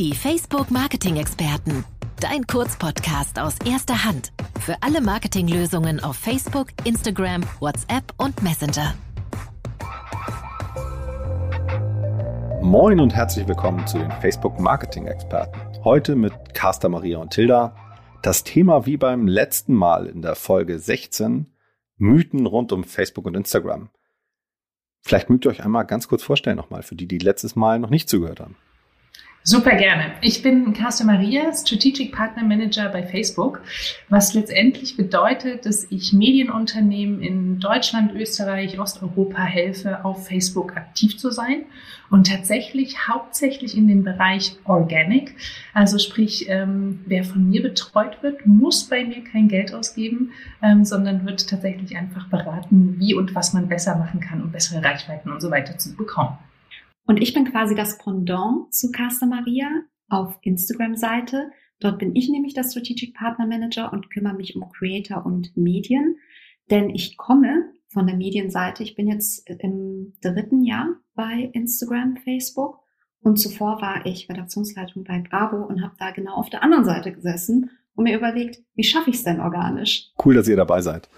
Die 0.00 0.14
Facebook 0.14 0.70
Marketing 0.70 1.16
Experten. 1.16 1.84
Dein 2.20 2.46
Kurzpodcast 2.46 3.38
aus 3.38 3.56
erster 3.66 4.02
Hand. 4.02 4.32
Für 4.58 4.74
alle 4.80 5.02
Marketinglösungen 5.02 6.02
auf 6.02 6.16
Facebook, 6.16 6.68
Instagram, 6.84 7.42
WhatsApp 7.58 8.14
und 8.16 8.42
Messenger. 8.42 8.94
Moin 12.62 12.98
und 12.98 13.14
herzlich 13.14 13.46
willkommen 13.46 13.86
zu 13.86 13.98
den 13.98 14.10
Facebook 14.22 14.58
Marketing 14.58 15.06
Experten. 15.06 15.60
Heute 15.84 16.16
mit 16.16 16.32
Caster 16.54 16.88
Maria 16.88 17.18
und 17.18 17.34
Tilda. 17.34 17.76
Das 18.22 18.42
Thema 18.42 18.86
wie 18.86 18.96
beim 18.96 19.28
letzten 19.28 19.74
Mal 19.74 20.06
in 20.06 20.22
der 20.22 20.34
Folge 20.34 20.78
16, 20.78 21.52
Mythen 21.98 22.46
rund 22.46 22.72
um 22.72 22.84
Facebook 22.84 23.26
und 23.26 23.36
Instagram. 23.36 23.90
Vielleicht 25.02 25.28
mögt 25.28 25.44
ihr 25.44 25.50
euch 25.50 25.62
einmal 25.62 25.84
ganz 25.84 26.08
kurz 26.08 26.22
vorstellen 26.22 26.56
nochmal, 26.56 26.82
für 26.82 26.94
die, 26.94 27.06
die 27.06 27.18
letztes 27.18 27.54
Mal 27.54 27.78
noch 27.78 27.90
nicht 27.90 28.08
zugehört 28.08 28.40
haben. 28.40 28.56
Super 29.42 29.74
gerne. 29.76 30.12
Ich 30.20 30.42
bin 30.42 30.74
Carsten 30.74 31.06
Maria, 31.06 31.50
Strategic 31.54 32.12
Partner 32.14 32.44
Manager 32.44 32.90
bei 32.90 33.02
Facebook, 33.02 33.62
was 34.10 34.34
letztendlich 34.34 34.98
bedeutet, 34.98 35.64
dass 35.64 35.90
ich 35.90 36.12
Medienunternehmen 36.12 37.22
in 37.22 37.58
Deutschland, 37.58 38.12
Österreich, 38.14 38.78
Osteuropa 38.78 39.42
helfe, 39.42 40.04
auf 40.04 40.26
Facebook 40.26 40.76
aktiv 40.76 41.16
zu 41.16 41.30
sein 41.30 41.64
und 42.10 42.26
tatsächlich 42.26 43.08
hauptsächlich 43.08 43.74
in 43.74 43.88
dem 43.88 44.04
Bereich 44.04 44.56
Organic. 44.64 45.34
Also 45.72 45.98
sprich, 45.98 46.46
ähm, 46.50 47.00
wer 47.06 47.24
von 47.24 47.48
mir 47.48 47.62
betreut 47.62 48.22
wird, 48.22 48.44
muss 48.44 48.90
bei 48.90 49.04
mir 49.06 49.24
kein 49.24 49.48
Geld 49.48 49.72
ausgeben, 49.72 50.32
ähm, 50.62 50.84
sondern 50.84 51.24
wird 51.24 51.48
tatsächlich 51.48 51.96
einfach 51.96 52.28
beraten, 52.28 52.96
wie 52.98 53.14
und 53.14 53.34
was 53.34 53.54
man 53.54 53.68
besser 53.68 53.96
machen 53.96 54.20
kann, 54.20 54.42
um 54.42 54.52
bessere 54.52 54.84
Reichweiten 54.84 55.32
und 55.32 55.40
so 55.40 55.50
weiter 55.50 55.78
zu 55.78 55.96
bekommen. 55.96 56.36
Und 57.10 57.20
ich 57.20 57.34
bin 57.34 57.44
quasi 57.44 57.74
das 57.74 57.98
Pendant 57.98 58.72
zu 58.72 58.92
Caster 58.92 59.26
Maria 59.26 59.68
auf 60.08 60.38
Instagram-Seite. 60.42 61.50
Dort 61.80 61.98
bin 61.98 62.14
ich 62.14 62.30
nämlich 62.30 62.54
der 62.54 62.62
Strategic 62.62 63.16
Partner 63.16 63.48
Manager 63.48 63.92
und 63.92 64.12
kümmere 64.12 64.34
mich 64.34 64.54
um 64.54 64.70
Creator 64.70 65.26
und 65.26 65.56
Medien. 65.56 66.18
Denn 66.70 66.88
ich 66.88 67.16
komme 67.16 67.64
von 67.88 68.06
der 68.06 68.14
Medienseite. 68.14 68.84
Ich 68.84 68.94
bin 68.94 69.08
jetzt 69.08 69.50
im 69.50 70.12
dritten 70.22 70.62
Jahr 70.62 70.86
bei 71.16 71.50
Instagram, 71.52 72.16
Facebook 72.18 72.78
und 73.22 73.40
zuvor 73.40 73.82
war 73.82 74.06
ich 74.06 74.30
Redaktionsleitung 74.30 75.02
bei 75.02 75.18
Bravo 75.18 75.64
und 75.66 75.82
habe 75.82 75.96
da 75.98 76.12
genau 76.12 76.34
auf 76.34 76.48
der 76.48 76.62
anderen 76.62 76.84
Seite 76.84 77.10
gesessen 77.10 77.72
und 77.96 78.04
mir 78.04 78.16
überlegt, 78.16 78.62
wie 78.76 78.84
schaffe 78.84 79.10
ich 79.10 79.16
es 79.16 79.24
denn 79.24 79.40
organisch? 79.40 80.12
Cool, 80.24 80.34
dass 80.34 80.46
ihr 80.46 80.54
dabei 80.54 80.80
seid. 80.80 81.08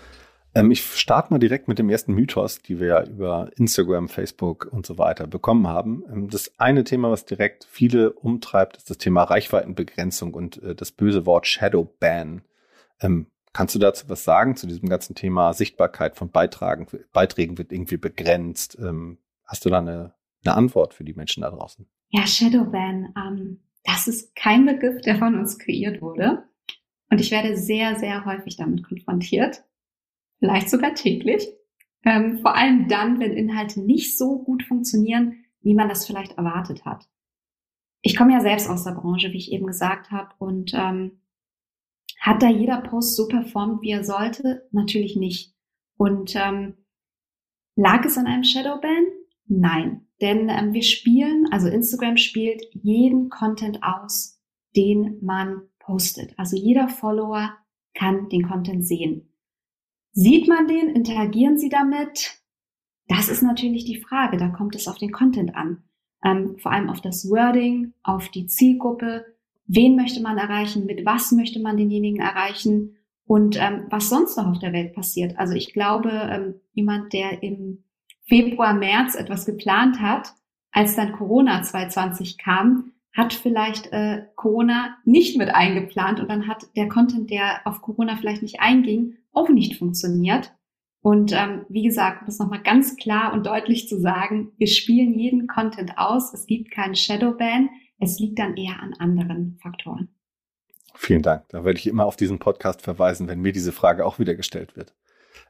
Ähm, 0.55 0.71
ich 0.71 0.85
starte 0.85 1.33
mal 1.33 1.39
direkt 1.39 1.69
mit 1.69 1.79
dem 1.79 1.89
ersten 1.89 2.13
Mythos, 2.15 2.61
die 2.61 2.79
wir 2.79 2.87
ja 2.87 3.05
über 3.05 3.51
Instagram, 3.57 4.09
Facebook 4.09 4.69
und 4.71 4.85
so 4.85 4.99
weiter 4.99 5.27
bekommen 5.27 5.67
haben. 5.67 6.05
Ähm, 6.11 6.29
das 6.29 6.53
eine 6.59 6.85
Thema, 6.85 7.11
was 7.11 7.25
direkt 7.25 7.67
viele 7.71 8.13
umtreibt, 8.13 8.77
ist 8.77 8.91
das 8.91 8.99
Thema 8.99 9.23
Reichweitenbegrenzung 9.25 10.35
und 10.35 10.63
äh, 10.63 10.75
das 10.75 10.93
böse 10.93 11.25
Wort 11.27 11.47
Shadow 11.47 11.85
Ban. 11.99 12.43
Ähm, 13.01 13.27
kannst 13.53 13.75
du 13.75 13.79
dazu 13.79 14.09
was 14.09 14.25
sagen 14.25 14.57
zu 14.57 14.67
diesem 14.67 14.89
ganzen 14.89 15.15
Thema 15.15 15.53
Sichtbarkeit 15.55 16.17
von 16.17 16.31
Beitragen, 16.31 16.87
Beiträgen 17.13 17.57
wird 17.57 17.73
irgendwie 17.73 17.97
begrenzt? 17.97 18.79
Ähm, 18.79 19.19
hast 19.47 19.65
du 19.65 19.71
da 19.71 19.79
eine, 19.79 20.15
eine 20.45 20.55
Antwort 20.55 20.93
für 20.93 21.05
die 21.05 21.15
Menschen 21.15 21.43
da 21.43 21.51
draußen? 21.51 21.87
Ja, 22.11 22.27
Shadowban, 22.27 23.15
ähm, 23.17 23.61
das 23.85 24.07
ist 24.07 24.37
kein 24.37 24.67
Begriff, 24.67 25.01
der 25.01 25.17
von 25.17 25.39
uns 25.39 25.59
kreiert 25.59 26.03
wurde. 26.03 26.45
Und 27.11 27.21
ich 27.21 27.31
werde 27.31 27.57
sehr, 27.57 27.97
sehr 27.97 28.25
häufig 28.27 28.57
damit 28.57 28.85
konfrontiert 28.85 29.65
vielleicht 30.43 30.71
sogar 30.71 30.95
täglich. 30.95 31.47
Ähm, 32.05 32.41
vor 32.41 32.57
allem 32.57 32.89
dann, 32.89 33.21
wenn 33.21 33.33
Inhalte 33.33 33.81
nicht 33.81 34.19
so 34.19 34.43
gut 34.43 34.65
funktionieren, 34.65 35.45
wie 35.61 35.75
man 35.75 35.89
das 35.89 36.05
vielleicht 36.05 36.33
erwartet 36.33 36.85
hat. 36.85 37.09
Ich 38.01 38.17
komme 38.17 38.33
ja 38.33 38.41
selbst 38.41 38.69
aus 38.69 38.83
der 38.83 38.91
Branche, 38.91 39.31
wie 39.31 39.39
ich 39.39 39.53
eben 39.53 39.69
gesagt 39.69 40.11
habe, 40.11 40.35
und 40.39 40.73
ähm, 40.75 41.21
hat 42.19 42.43
da 42.43 42.49
jeder 42.49 42.81
Post 42.81 43.15
so 43.15 43.29
performt, 43.29 43.83
wie 43.83 43.93
er 43.93 44.03
sollte? 44.03 44.69
Natürlich 44.73 45.15
nicht. 45.15 45.55
Und 45.97 46.35
ähm, 46.35 46.75
lag 47.77 48.05
es 48.05 48.19
an 48.19 48.27
einem 48.27 48.43
Shadowban? 48.43 49.07
Nein, 49.47 50.09
denn 50.21 50.49
ähm, 50.49 50.73
wir 50.73 50.83
spielen, 50.83 51.47
also 51.53 51.69
Instagram 51.69 52.17
spielt 52.17 52.65
jeden 52.73 53.29
Content 53.29 53.79
aus, 53.83 54.41
den 54.75 55.19
man 55.23 55.63
postet. 55.79 56.37
Also 56.37 56.57
jeder 56.57 56.89
Follower 56.89 57.57
kann 57.95 58.29
den 58.29 58.49
Content 58.49 58.85
sehen. 58.85 59.32
Sieht 60.13 60.47
man 60.47 60.69
den? 60.69 60.91
Interagieren 60.91 61.59
Sie 61.59 61.69
damit? 61.69 62.43
Das 63.09 63.29
ist 63.29 63.43
natürlich 63.43 63.85
die 63.85 64.01
Frage. 64.01 64.37
Da 64.37 64.49
kommt 64.49 64.75
es 64.75 64.87
auf 64.87 64.99
den 64.99 65.11
Content 65.11 65.55
an. 65.57 65.83
Ähm, 66.25 66.57
vor 66.59 66.73
allem 66.73 66.91
auf 66.91 67.01
das 67.01 67.29
Wording, 67.29 67.95
auf 68.03 68.29
die 68.29 68.47
Zielgruppe. 68.47 69.25
Wen 69.67 69.97
möchte 69.97 70.23
man 70.23 70.39
erreichen? 70.39 70.87
Mit 70.87 71.05
was 71.07 71.33
möchte 71.33 71.61
man 71.61 71.77
denjenigen 71.77 72.21
erreichen? 72.21 72.97
Und 73.25 73.57
ähm, 73.59 73.87
was 73.89 74.09
sonst 74.09 74.37
noch 74.37 74.47
auf 74.47 74.59
der 74.59 74.73
Welt 74.73 74.95
passiert. 74.95 75.39
Also 75.39 75.55
ich 75.55 75.73
glaube, 75.73 76.11
ähm, 76.11 76.55
jemand, 76.73 77.13
der 77.13 77.43
im 77.43 77.85
Februar, 78.25 78.75
März 78.75 79.15
etwas 79.15 79.47
geplant 79.47 80.01
hat, 80.01 80.35
als 80.71 80.95
dann 80.95 81.13
Corona 81.13 81.63
2020 81.63 82.39
kam, 82.39 82.92
hat 83.13 83.35
vielleicht 83.35 83.93
äh, 83.93 84.23
Corona 84.37 84.97
nicht 85.05 85.37
mit 85.37 85.51
eingeplant 85.51 86.21
und 86.21 86.29
dann 86.31 86.49
hat 86.49 86.65
der 86.77 86.89
Content, 86.89 87.31
der 87.31 87.61
auf 87.67 87.83
Corona 87.83 88.17
vielleicht 88.17 88.43
nicht 88.43 88.61
einging, 88.61 89.17
auch 89.33 89.49
nicht 89.49 89.77
funktioniert. 89.77 90.53
Und 91.03 91.33
ähm, 91.33 91.67
wie 91.69 91.83
gesagt, 91.83 92.23
um 92.23 92.27
das 92.27 92.39
nochmal 92.39 92.63
ganz 92.63 92.97
klar 92.97 93.33
und 93.33 93.45
deutlich 93.45 93.89
zu 93.89 94.01
sagen, 94.01 94.53
wir 94.57 94.69
spielen 94.69 95.19
jeden 95.19 95.49
Content 95.49 95.99
aus. 95.99 96.33
Es 96.33 96.47
gibt 96.47 96.71
keinen 96.71 96.95
Shadowban. 96.95 97.71
Es 97.99 98.19
liegt 98.19 98.39
dann 98.39 98.57
eher 98.57 98.81
an 98.81 98.95
anderen 98.99 99.59
Faktoren. 99.61 100.09
Vielen 100.95 101.23
Dank. 101.23 101.49
Da 101.49 101.65
werde 101.65 101.79
ich 101.79 101.87
immer 101.89 102.07
auf 102.07 102.17
diesen 102.17 102.39
Podcast 102.39 102.83
verweisen, 102.83 103.27
wenn 103.27 103.41
mir 103.41 103.53
diese 103.53 103.73
Frage 103.73 104.07
auch 104.07 104.19
wieder 104.19 104.35
gestellt 104.35 104.77
wird. 104.77 104.95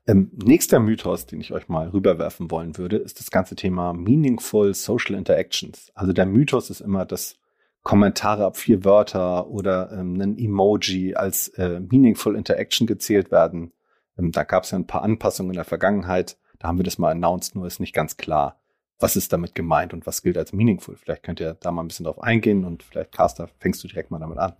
Ähm, 0.06 0.30
nächster 0.34 0.80
Mythos, 0.80 1.26
den 1.26 1.40
ich 1.40 1.52
euch 1.52 1.68
mal 1.68 1.88
rüberwerfen 1.88 2.50
wollen 2.50 2.78
würde, 2.78 2.96
ist 2.96 3.20
das 3.20 3.30
ganze 3.30 3.54
Thema 3.54 3.92
Meaningful 3.92 4.74
Social 4.74 5.16
Interactions. 5.16 5.92
Also 5.94 6.12
der 6.12 6.26
Mythos 6.26 6.70
ist 6.70 6.80
immer, 6.80 7.04
dass 7.04 7.36
Kommentare 7.82 8.44
ab 8.44 8.56
vier 8.56 8.84
Wörter 8.84 9.48
oder 9.48 9.90
ähm, 9.92 10.20
ein 10.20 10.38
Emoji 10.38 11.14
als 11.14 11.48
äh, 11.48 11.80
Meaningful 11.80 12.36
Interaction 12.36 12.86
gezählt 12.86 13.30
werden. 13.30 13.72
Ähm, 14.18 14.30
da 14.30 14.44
gab 14.44 14.64
es 14.64 14.70
ja 14.70 14.78
ein 14.78 14.86
paar 14.86 15.02
Anpassungen 15.02 15.50
in 15.50 15.56
der 15.56 15.64
Vergangenheit. 15.64 16.38
Da 16.58 16.68
haben 16.68 16.78
wir 16.78 16.84
das 16.84 16.98
mal 16.98 17.10
announced, 17.10 17.56
nur 17.56 17.66
ist 17.66 17.80
nicht 17.80 17.94
ganz 17.94 18.16
klar, 18.16 18.60
was 19.00 19.16
ist 19.16 19.32
damit 19.32 19.56
gemeint 19.56 19.92
und 19.92 20.06
was 20.06 20.22
gilt 20.22 20.38
als 20.38 20.52
meaningful. 20.52 20.96
Vielleicht 20.96 21.24
könnt 21.24 21.40
ihr 21.40 21.54
da 21.54 21.72
mal 21.72 21.82
ein 21.82 21.88
bisschen 21.88 22.04
drauf 22.04 22.22
eingehen 22.22 22.64
und 22.64 22.84
vielleicht, 22.84 23.10
Caster, 23.10 23.48
fängst 23.58 23.82
du 23.82 23.88
direkt 23.88 24.12
mal 24.12 24.20
damit 24.20 24.38
an. 24.38 24.52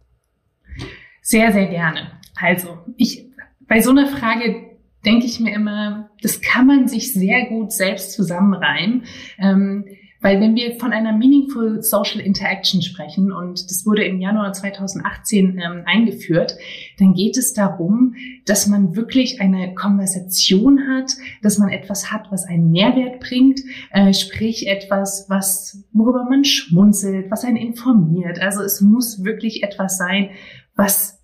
Sehr, 1.20 1.52
sehr 1.52 1.68
gerne. 1.68 2.20
Also, 2.34 2.78
ich, 2.96 3.30
bei 3.60 3.80
so 3.80 3.90
einer 3.90 4.08
Frage 4.08 4.72
denke 5.04 5.26
ich 5.26 5.38
mir 5.38 5.54
immer, 5.54 6.10
das 6.22 6.40
kann 6.40 6.66
man 6.66 6.88
sich 6.88 7.12
sehr 7.12 7.46
gut 7.46 7.72
selbst 7.72 8.12
zusammenreimen. 8.12 9.04
Ähm, 9.38 9.86
weil 10.22 10.40
wenn 10.40 10.54
wir 10.54 10.76
von 10.76 10.92
einer 10.92 11.12
Meaningful 11.12 11.82
Social 11.82 12.20
Interaction 12.20 12.80
sprechen, 12.80 13.32
und 13.32 13.70
das 13.70 13.84
wurde 13.84 14.04
im 14.04 14.20
Januar 14.20 14.52
2018 14.52 15.58
ähm, 15.58 15.82
eingeführt, 15.84 16.56
dann 16.98 17.12
geht 17.12 17.36
es 17.36 17.52
darum, 17.52 18.14
dass 18.46 18.68
man 18.68 18.96
wirklich 18.96 19.40
eine 19.40 19.74
Konversation 19.74 20.88
hat, 20.88 21.12
dass 21.42 21.58
man 21.58 21.70
etwas 21.70 22.12
hat, 22.12 22.30
was 22.30 22.44
einen 22.44 22.70
Mehrwert 22.70 23.20
bringt, 23.20 23.60
äh, 23.90 24.14
sprich 24.14 24.68
etwas, 24.68 25.26
was, 25.28 25.84
worüber 25.92 26.24
man 26.30 26.44
schmunzelt, 26.44 27.30
was 27.30 27.44
einen 27.44 27.56
informiert. 27.56 28.40
Also 28.40 28.62
es 28.62 28.80
muss 28.80 29.24
wirklich 29.24 29.62
etwas 29.62 29.98
sein, 29.98 30.30
was 30.76 31.21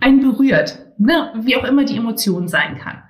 einen 0.00 0.20
berührt, 0.20 0.78
ne? 0.98 1.32
wie 1.42 1.56
auch 1.56 1.64
immer 1.64 1.84
die 1.84 1.96
Emotion 1.96 2.48
sein 2.48 2.78
kann. 2.78 3.02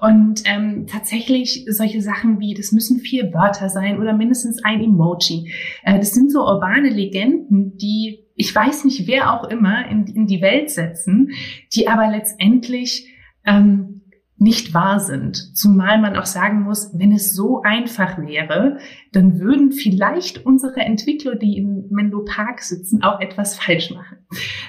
Und 0.00 0.42
ähm, 0.46 0.86
tatsächlich 0.86 1.66
solche 1.68 2.00
Sachen 2.00 2.40
wie, 2.40 2.54
das 2.54 2.72
müssen 2.72 2.98
vier 2.98 3.32
Wörter 3.32 3.68
sein 3.68 4.00
oder 4.00 4.14
mindestens 4.14 4.62
ein 4.64 4.82
Emoji. 4.82 5.52
Äh, 5.82 5.98
das 5.98 6.12
sind 6.12 6.32
so 6.32 6.40
urbane 6.40 6.88
Legenden, 6.88 7.76
die 7.76 8.20
ich 8.36 8.52
weiß 8.54 8.84
nicht, 8.84 9.06
wer 9.06 9.32
auch 9.32 9.48
immer 9.48 9.88
in, 9.88 10.06
in 10.06 10.26
die 10.26 10.40
Welt 10.40 10.70
setzen, 10.70 11.30
die 11.72 11.86
aber 11.86 12.10
letztendlich 12.10 13.08
ähm, 13.46 14.02
nicht 14.44 14.74
wahr 14.74 15.00
sind. 15.00 15.56
Zumal 15.56 15.98
man 15.98 16.16
auch 16.16 16.26
sagen 16.26 16.62
muss, 16.62 16.90
wenn 16.92 17.12
es 17.12 17.32
so 17.32 17.62
einfach 17.62 18.18
wäre, 18.18 18.78
dann 19.10 19.40
würden 19.40 19.72
vielleicht 19.72 20.44
unsere 20.44 20.80
Entwickler, 20.80 21.34
die 21.34 21.56
in 21.56 21.86
Menlo 21.90 22.24
Park 22.24 22.60
sitzen, 22.62 23.02
auch 23.02 23.20
etwas 23.20 23.56
falsch 23.56 23.90
machen. 23.90 24.18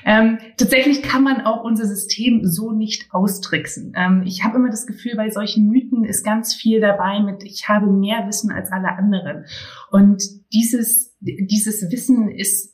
Ähm, 0.06 0.38
tatsächlich 0.58 1.02
kann 1.04 1.24
man 1.24 1.42
auch 1.42 1.64
unser 1.64 1.86
System 1.86 2.46
so 2.46 2.72
nicht 2.72 3.12
austricksen. 3.12 3.92
Ähm, 3.96 4.24
ich 4.26 4.44
habe 4.46 4.58
immer 4.58 4.70
das 4.70 4.88
Gefühl, 4.88 5.16
bei 5.18 5.30
solchen 5.30 5.68
Mythen 5.68 6.06
ist 6.06 6.24
ganz 6.24 6.56
viel 6.56 6.80
dabei 6.80 7.20
mit, 7.20 7.44
ich 7.44 7.68
habe 7.68 7.92
mehr 7.92 8.26
Wissen 8.28 8.52
als 8.52 8.72
alle 8.72 8.98
anderen. 8.98 9.44
Und 9.92 10.24
dieses, 10.54 11.16
dieses 11.20 11.92
Wissen 11.92 12.32
ist 12.32 12.74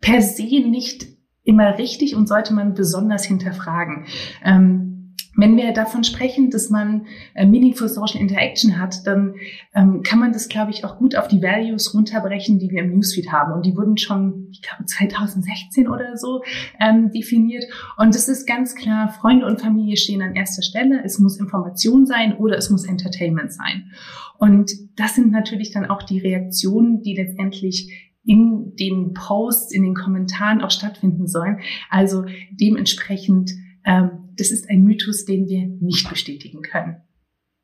per 0.00 0.22
se 0.22 0.42
nicht 0.42 1.06
immer 1.42 1.76
richtig 1.76 2.16
und 2.16 2.26
sollte 2.26 2.54
man 2.54 2.72
besonders 2.72 3.24
hinterfragen. 3.24 4.06
Ähm, 4.42 4.89
wenn 5.36 5.56
wir 5.56 5.72
davon 5.72 6.02
sprechen, 6.02 6.50
dass 6.50 6.70
man 6.70 7.06
äh, 7.34 7.46
Meaningful 7.46 7.88
Social 7.88 8.20
Interaction 8.20 8.78
hat, 8.78 9.06
dann 9.06 9.34
ähm, 9.74 10.02
kann 10.02 10.18
man 10.18 10.32
das, 10.32 10.48
glaube 10.48 10.70
ich, 10.70 10.84
auch 10.84 10.98
gut 10.98 11.16
auf 11.16 11.28
die 11.28 11.40
Values 11.40 11.94
runterbrechen, 11.94 12.58
die 12.58 12.70
wir 12.70 12.82
im 12.82 12.94
Newsfeed 12.94 13.30
haben. 13.30 13.52
Und 13.52 13.64
die 13.64 13.76
wurden 13.76 13.96
schon, 13.96 14.48
ich 14.50 14.62
glaube, 14.62 14.84
2016 14.84 15.88
oder 15.88 16.16
so 16.16 16.42
ähm, 16.80 17.10
definiert. 17.12 17.64
Und 17.96 18.14
es 18.14 18.28
ist 18.28 18.46
ganz 18.46 18.74
klar, 18.74 19.08
Freunde 19.08 19.46
und 19.46 19.60
Familie 19.60 19.96
stehen 19.96 20.22
an 20.22 20.34
erster 20.34 20.62
Stelle. 20.62 21.02
Es 21.04 21.18
muss 21.18 21.38
Information 21.38 22.06
sein 22.06 22.36
oder 22.36 22.56
es 22.56 22.70
muss 22.70 22.84
Entertainment 22.84 23.52
sein. 23.52 23.90
Und 24.38 24.72
das 24.96 25.14
sind 25.14 25.30
natürlich 25.30 25.70
dann 25.70 25.86
auch 25.86 26.02
die 26.02 26.18
Reaktionen, 26.18 27.02
die 27.02 27.14
letztendlich 27.14 28.10
in 28.24 28.74
den 28.76 29.14
Posts, 29.14 29.72
in 29.72 29.82
den 29.82 29.94
Kommentaren 29.94 30.60
auch 30.60 30.70
stattfinden 30.70 31.26
sollen. 31.26 31.60
Also 31.88 32.24
dementsprechend 32.50 33.50
ähm, 33.84 34.29
das 34.36 34.50
ist 34.50 34.68
ein 34.68 34.82
Mythos, 34.82 35.24
den 35.24 35.48
wir 35.48 35.66
nicht 35.66 36.08
bestätigen 36.08 36.62
können. 36.62 37.02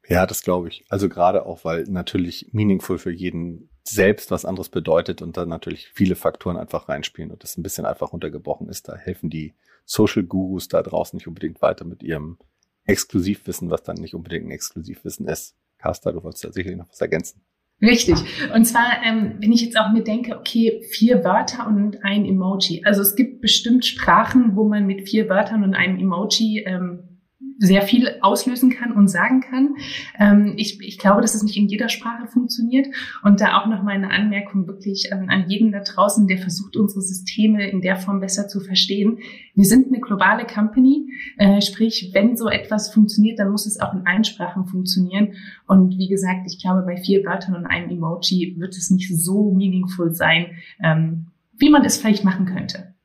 Ja, 0.09 0.27
das 0.27 0.43
glaube 0.43 0.69
ich. 0.69 0.85
Also 0.89 1.09
gerade 1.09 1.47
auch, 1.47 1.65
weil 1.65 1.85
natürlich 1.85 2.51
meaningful 2.53 2.99
für 2.99 3.11
jeden 3.11 3.69
selbst 3.85 4.31
was 4.31 4.45
anderes 4.45 4.69
bedeutet 4.69 5.23
und 5.23 5.37
dann 5.37 5.49
natürlich 5.49 5.89
viele 5.89 6.17
Faktoren 6.17 6.57
einfach 6.57 6.89
reinspielen 6.89 7.31
und 7.31 7.43
das 7.43 7.57
ein 7.57 7.63
bisschen 7.63 7.87
einfach 7.87 8.13
runtergebrochen 8.13 8.69
ist. 8.69 8.89
Da 8.89 8.97
helfen 8.97 9.31
die 9.31 9.55
Social 9.85 10.25
Gurus 10.25 10.69
da 10.69 10.83
draußen 10.83 11.17
nicht 11.17 11.29
unbedingt 11.29 11.63
weiter 11.63 11.85
mit 11.85 12.03
ihrem 12.03 12.39
Exklusivwissen, 12.85 13.71
was 13.71 13.83
dann 13.83 13.97
nicht 13.97 14.15
unbedingt 14.15 14.47
ein 14.47 14.51
Exklusivwissen 14.51 15.27
ist. 15.29 15.57
Carsta, 15.79 16.13
du 16.13 16.23
wolltest 16.23 16.45
da 16.45 16.53
sicherlich 16.53 16.79
noch 16.79 16.89
was 16.89 17.01
ergänzen. 17.01 17.43
Richtig. 17.83 18.17
Und 18.55 18.65
zwar, 18.65 19.03
ähm, 19.05 19.35
wenn 19.39 19.53
ich 19.53 19.61
jetzt 19.61 19.79
auch 19.79 19.93
mir 19.93 20.03
denke, 20.03 20.39
okay, 20.39 20.83
vier 20.91 21.25
Wörter 21.25 21.67
und 21.67 22.03
ein 22.05 22.25
Emoji. 22.25 22.83
Also 22.85 23.03
es 23.03 23.15
gibt 23.17 23.43
bestimmt 23.43 23.85
Sprachen, 23.85 24.57
wo 24.57 24.67
man 24.67 24.87
mit 24.87 25.09
vier 25.09 25.29
Wörtern 25.29 25.63
und 25.63 25.75
einem 25.75 25.99
Emoji 25.99 26.65
ähm, 26.67 27.16
sehr 27.59 27.83
viel 27.83 28.17
auslösen 28.21 28.71
kann 28.71 28.93
und 28.93 29.09
sagen 29.09 29.41
kann. 29.41 29.77
Ähm, 30.19 30.55
ich, 30.57 30.81
ich 30.81 30.99
glaube, 30.99 31.23
dass 31.23 31.35
es 31.35 31.43
nicht 31.43 31.57
in 31.57 31.69
jeder 31.69 31.89
Sprache 31.89 32.27
funktioniert. 32.27 32.87
Und 33.23 33.41
da 33.41 33.61
auch 33.61 33.67
noch 33.67 33.83
mal 33.83 33.95
eine 33.95 34.11
Anmerkung 34.11 34.67
wirklich 34.67 35.13
an, 35.13 35.29
an 35.31 35.49
jeden 35.49 35.73
da 35.73 35.81
draußen, 35.81 36.27
der 36.27 36.39
versucht, 36.39 36.77
unsere 36.77 37.01
Systeme 37.01 37.69
in 37.69 37.81
der 37.81 37.97
Form 37.97 38.21
besser 38.21 38.49
zu 38.49 38.61
verstehen. 38.61 39.19
Wir 39.55 39.65
sind 39.65 39.89
eine 39.89 40.01
globale 40.01 40.47
Company, 40.47 41.11
äh, 41.39 41.61
sprich, 41.61 42.11
wenn 42.13 42.37
so 42.37 42.49
etwas 42.49 42.93
funktioniert, 42.93 43.39
dann 43.39 43.51
muss 43.51 43.67
es 43.67 43.81
auch 43.81 43.95
in 43.95 44.07
allen 44.07 44.25
Sprachen 44.25 44.67
funktionieren. 44.67 45.35
Und 45.67 45.97
wie 45.99 46.09
gesagt, 46.09 46.47
ich 46.47 46.61
glaube, 46.61 46.83
bei 46.83 46.97
vier 46.97 47.25
Wörtern 47.25 47.57
und 47.57 47.67
einem 47.67 47.91
Emoji 47.91 48.57
wird 48.59 48.77
es 48.77 48.91
nicht 48.91 49.09
so 49.17 49.53
meaningful 49.53 50.13
sein, 50.13 50.47
ähm, 50.83 51.29
wie 51.59 51.71
man 51.71 51.85
es 51.85 51.97
vielleicht 51.97 52.25
machen 52.25 52.47
könnte. 52.47 52.96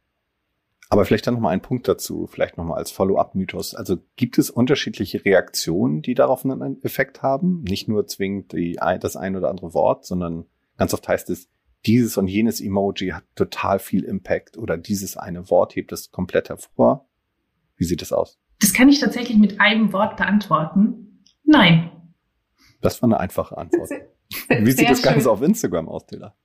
Aber 0.91 1.05
vielleicht 1.05 1.25
dann 1.25 1.35
noch 1.35 1.41
mal 1.41 1.51
ein 1.51 1.61
Punkt 1.61 1.88
dazu, 1.88 2.27
vielleicht 2.27 2.57
noch 2.57 2.65
mal 2.65 2.75
als 2.75 2.91
Follow-up-Mythos. 2.91 3.75
Also 3.75 3.99
gibt 4.17 4.38
es 4.38 4.49
unterschiedliche 4.49 5.23
Reaktionen, 5.23 6.01
die 6.01 6.15
darauf 6.15 6.43
einen 6.43 6.83
Effekt 6.83 7.21
haben? 7.21 7.61
Nicht 7.61 7.88
nur 7.88 8.07
zwingend 8.07 8.51
die, 8.51 8.77
das 8.99 9.15
ein 9.15 9.38
oder 9.38 9.49
andere 9.49 9.73
Wort, 9.73 10.05
sondern 10.05 10.47
ganz 10.75 10.93
oft 10.93 11.07
heißt 11.07 11.29
es, 11.29 11.49
dieses 11.85 12.17
und 12.17 12.27
jenes 12.27 12.59
Emoji 12.59 13.11
hat 13.11 13.23
total 13.35 13.79
viel 13.79 14.03
Impact 14.03 14.57
oder 14.57 14.77
dieses 14.77 15.15
eine 15.15 15.49
Wort 15.49 15.77
hebt 15.77 15.93
es 15.93 16.11
komplett 16.11 16.49
hervor. 16.49 17.07
Wie 17.77 17.85
sieht 17.85 18.01
es 18.01 18.11
aus? 18.11 18.37
Das 18.59 18.73
kann 18.73 18.89
ich 18.89 18.99
tatsächlich 18.99 19.37
mit 19.37 19.61
einem 19.61 19.94
Wort 19.94 20.17
beantworten. 20.17 21.23
Nein. 21.45 21.89
Das 22.81 23.01
war 23.01 23.07
eine 23.07 23.21
einfache 23.21 23.57
Antwort. 23.57 23.91
Wie 24.49 24.71
sieht 24.71 24.89
das 24.89 25.01
Ganze 25.01 25.21
schön. 25.21 25.31
auf 25.31 25.41
Instagram 25.41 25.87
aus, 25.87 26.05
Taylor? 26.05 26.35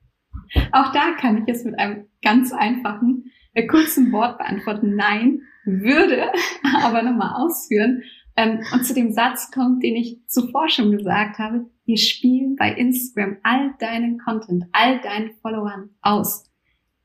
Auch 0.70 0.92
da 0.92 1.16
kann 1.20 1.42
ich 1.42 1.52
es 1.52 1.64
mit 1.64 1.76
einem 1.80 2.06
ganz 2.22 2.52
einfachen 2.52 3.24
kurzen 3.64 4.12
Wort 4.12 4.38
beantworten, 4.38 4.96
nein, 4.96 5.42
würde 5.64 6.30
aber 6.82 7.02
nochmal 7.02 7.42
ausführen. 7.42 8.02
Ähm, 8.36 8.60
und 8.72 8.84
zu 8.84 8.94
dem 8.94 9.12
Satz 9.12 9.50
kommt, 9.50 9.82
den 9.82 9.96
ich 9.96 10.20
zuvor 10.26 10.68
schon 10.68 10.90
gesagt 10.90 11.38
habe, 11.38 11.66
wir 11.84 11.96
spielen 11.96 12.56
bei 12.56 12.72
Instagram 12.72 13.38
all 13.42 13.74
deinen 13.78 14.18
Content, 14.18 14.64
all 14.72 15.00
deinen 15.00 15.30
Followern 15.40 15.90
aus. 16.02 16.50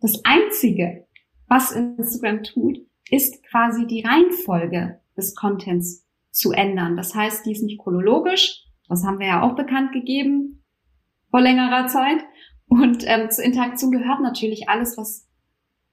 Das 0.01 0.25
Einzige, 0.25 1.07
was 1.47 1.71
Instagram 1.71 2.43
tut, 2.43 2.79
ist 3.09 3.43
quasi 3.45 3.87
die 3.87 4.01
Reihenfolge 4.01 4.99
des 5.15 5.35
Contents 5.35 6.07
zu 6.31 6.51
ändern. 6.51 6.97
Das 6.97 7.13
heißt, 7.13 7.45
die 7.45 7.51
ist 7.51 7.61
nicht 7.61 7.79
chronologisch, 7.79 8.65
das 8.89 9.05
haben 9.05 9.19
wir 9.19 9.27
ja 9.27 9.41
auch 9.41 9.55
bekannt 9.55 9.93
gegeben 9.93 10.63
vor 11.29 11.41
längerer 11.41 11.87
Zeit. 11.87 12.19
Und 12.67 13.03
ähm, 13.05 13.29
zur 13.29 13.43
Interaktion 13.43 13.91
gehört 13.91 14.21
natürlich 14.21 14.69
alles, 14.69 14.97
was 14.97 15.27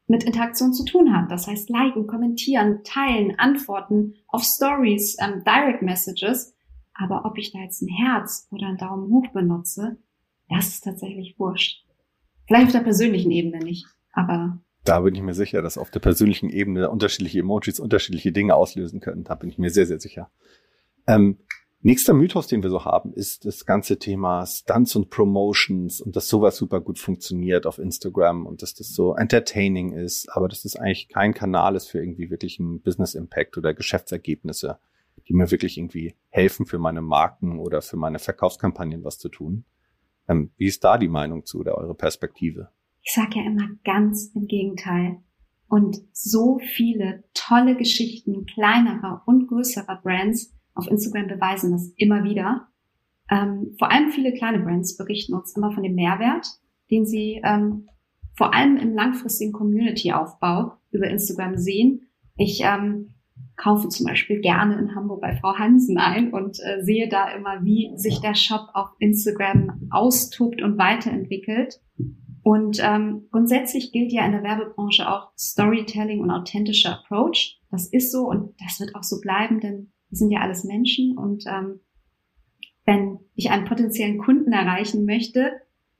mit 0.08 0.24
Interaktion 0.24 0.72
zu 0.72 0.84
tun 0.84 1.14
hat. 1.14 1.30
Das 1.30 1.46
heißt, 1.46 1.68
liken, 1.68 2.06
kommentieren, 2.06 2.80
teilen, 2.82 3.38
antworten 3.38 4.14
auf 4.26 4.42
Stories, 4.42 5.16
ähm, 5.20 5.44
Direct 5.44 5.82
Messages. 5.82 6.54
Aber 6.94 7.24
ob 7.24 7.38
ich 7.38 7.52
da 7.52 7.60
jetzt 7.60 7.82
ein 7.82 7.88
Herz 7.88 8.48
oder 8.50 8.66
einen 8.66 8.78
Daumen 8.78 9.10
hoch 9.10 9.30
benutze, 9.32 9.98
das 10.48 10.68
ist 10.68 10.84
tatsächlich 10.84 11.38
wurscht. 11.38 11.84
Vielleicht 12.46 12.66
auf 12.66 12.72
der 12.72 12.80
persönlichen 12.80 13.30
Ebene 13.30 13.58
nicht, 13.58 13.86
aber. 14.12 14.58
Da 14.84 15.00
bin 15.00 15.14
ich 15.14 15.22
mir 15.22 15.34
sicher, 15.34 15.60
dass 15.60 15.76
auf 15.76 15.90
der 15.90 16.00
persönlichen 16.00 16.48
Ebene 16.48 16.90
unterschiedliche 16.90 17.40
Emojis 17.40 17.78
unterschiedliche 17.78 18.32
Dinge 18.32 18.54
auslösen 18.54 19.00
können. 19.00 19.24
Da 19.24 19.34
bin 19.34 19.50
ich 19.50 19.58
mir 19.58 19.70
sehr, 19.70 19.86
sehr 19.86 20.00
sicher. 20.00 20.30
Ähm, 21.06 21.38
Nächster 21.88 22.12
Mythos, 22.12 22.46
den 22.46 22.62
wir 22.62 22.68
so 22.68 22.84
haben, 22.84 23.14
ist 23.14 23.46
das 23.46 23.64
ganze 23.64 23.98
Thema 23.98 24.44
Stunts 24.44 24.94
und 24.94 25.08
Promotions 25.08 26.02
und 26.02 26.16
dass 26.16 26.28
sowas 26.28 26.58
super 26.58 26.82
gut 26.82 26.98
funktioniert 26.98 27.64
auf 27.64 27.78
Instagram 27.78 28.44
und 28.44 28.60
dass 28.60 28.74
das 28.74 28.92
so 28.92 29.14
entertaining 29.14 29.94
ist, 29.94 30.28
aber 30.28 30.48
dass 30.48 30.64
das 30.64 30.76
eigentlich 30.76 31.08
kein 31.08 31.32
Kanal 31.32 31.76
ist 31.76 31.88
für 31.88 31.98
irgendwie 31.98 32.28
wirklich 32.28 32.60
einen 32.60 32.82
Business 32.82 33.14
Impact 33.14 33.56
oder 33.56 33.72
Geschäftsergebnisse, 33.72 34.78
die 35.28 35.32
mir 35.32 35.50
wirklich 35.50 35.78
irgendwie 35.78 36.14
helfen 36.28 36.66
für 36.66 36.78
meine 36.78 37.00
Marken 37.00 37.58
oder 37.58 37.80
für 37.80 37.96
meine 37.96 38.18
Verkaufskampagnen 38.18 39.02
was 39.02 39.16
zu 39.16 39.30
tun. 39.30 39.64
Ähm, 40.28 40.50
wie 40.58 40.66
ist 40.66 40.84
da 40.84 40.98
die 40.98 41.08
Meinung 41.08 41.46
zu 41.46 41.60
oder 41.60 41.78
eure 41.78 41.94
Perspektive? 41.94 42.68
Ich 43.00 43.14
sage 43.14 43.36
ja 43.36 43.46
immer 43.46 43.66
ganz 43.84 44.30
im 44.34 44.46
Gegenteil. 44.46 45.22
Und 45.68 46.02
so 46.12 46.58
viele 46.58 47.24
tolle 47.32 47.76
Geschichten 47.76 48.44
kleinerer 48.44 49.22
und 49.24 49.48
größerer 49.48 50.02
Brands 50.02 50.52
auf 50.78 50.88
Instagram 50.88 51.26
beweisen 51.26 51.72
das 51.72 51.92
immer 51.96 52.24
wieder. 52.24 52.68
Ähm, 53.30 53.74
vor 53.78 53.90
allem 53.90 54.10
viele 54.10 54.32
kleine 54.32 54.60
Brands 54.60 54.96
berichten 54.96 55.34
uns 55.34 55.54
immer 55.56 55.72
von 55.72 55.82
dem 55.82 55.94
Mehrwert, 55.94 56.46
den 56.90 57.04
sie 57.04 57.42
ähm, 57.44 57.88
vor 58.36 58.54
allem 58.54 58.76
im 58.76 58.94
langfristigen 58.94 59.52
Community-Aufbau 59.52 60.72
über 60.92 61.08
Instagram 61.08 61.58
sehen. 61.58 62.02
Ich 62.36 62.62
ähm, 62.62 63.14
kaufe 63.56 63.88
zum 63.88 64.06
Beispiel 64.06 64.40
gerne 64.40 64.78
in 64.78 64.94
Hamburg 64.94 65.20
bei 65.20 65.36
Frau 65.36 65.58
Hansen 65.58 65.98
ein 65.98 66.32
und 66.32 66.58
äh, 66.60 66.82
sehe 66.82 67.08
da 67.08 67.28
immer, 67.32 67.64
wie 67.64 67.90
sich 67.96 68.20
der 68.20 68.36
Shop 68.36 68.68
auf 68.72 68.90
Instagram 69.00 69.88
austobt 69.90 70.62
und 70.62 70.78
weiterentwickelt. 70.78 71.80
Und 72.44 72.78
ähm, 72.80 73.26
grundsätzlich 73.32 73.90
gilt 73.90 74.12
ja 74.12 74.24
in 74.24 74.32
der 74.32 74.44
Werbebranche 74.44 75.10
auch 75.10 75.32
Storytelling 75.36 76.20
und 76.20 76.30
authentischer 76.30 77.00
Approach. 77.00 77.60
Das 77.70 77.88
ist 77.88 78.12
so 78.12 78.28
und 78.28 78.54
das 78.60 78.78
wird 78.78 78.94
auch 78.94 79.02
so 79.02 79.20
bleiben, 79.20 79.58
denn 79.60 79.92
wir 80.10 80.16
sind 80.16 80.30
ja 80.30 80.40
alles 80.40 80.64
Menschen 80.64 81.16
und 81.16 81.44
ähm, 81.46 81.80
wenn 82.84 83.18
ich 83.34 83.50
einen 83.50 83.66
potenziellen 83.66 84.18
Kunden 84.18 84.52
erreichen 84.52 85.04
möchte, 85.04 85.52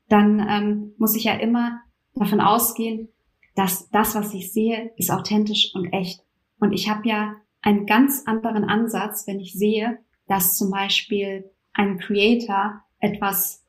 dann 0.09 0.41
ähm, 0.49 0.95
muss 0.97 1.15
ich 1.17 1.25
ja 1.25 1.35
immer 1.35 1.81
davon 2.15 2.41
ausgehen, 2.41 3.09
dass 3.55 3.91
das, 3.91 4.15
was 4.15 4.33
ich 4.33 4.53
sehe, 4.53 4.93
ist 4.97 5.11
authentisch 5.11 5.73
und 5.75 5.93
echt. 5.93 6.21
Und 6.61 6.73
ich 6.73 6.89
habe 6.89 7.07
ja 7.09 7.35
einen 7.61 7.87
ganz 7.87 8.23
anderen 8.27 8.65
Ansatz, 8.65 9.27
wenn 9.27 9.41
ich 9.41 9.53
sehe, 9.53 9.99
dass 10.27 10.57
zum 10.57 10.71
Beispiel 10.71 11.51
ein 11.73 11.99
Creator 11.99 12.83
etwas 13.01 13.65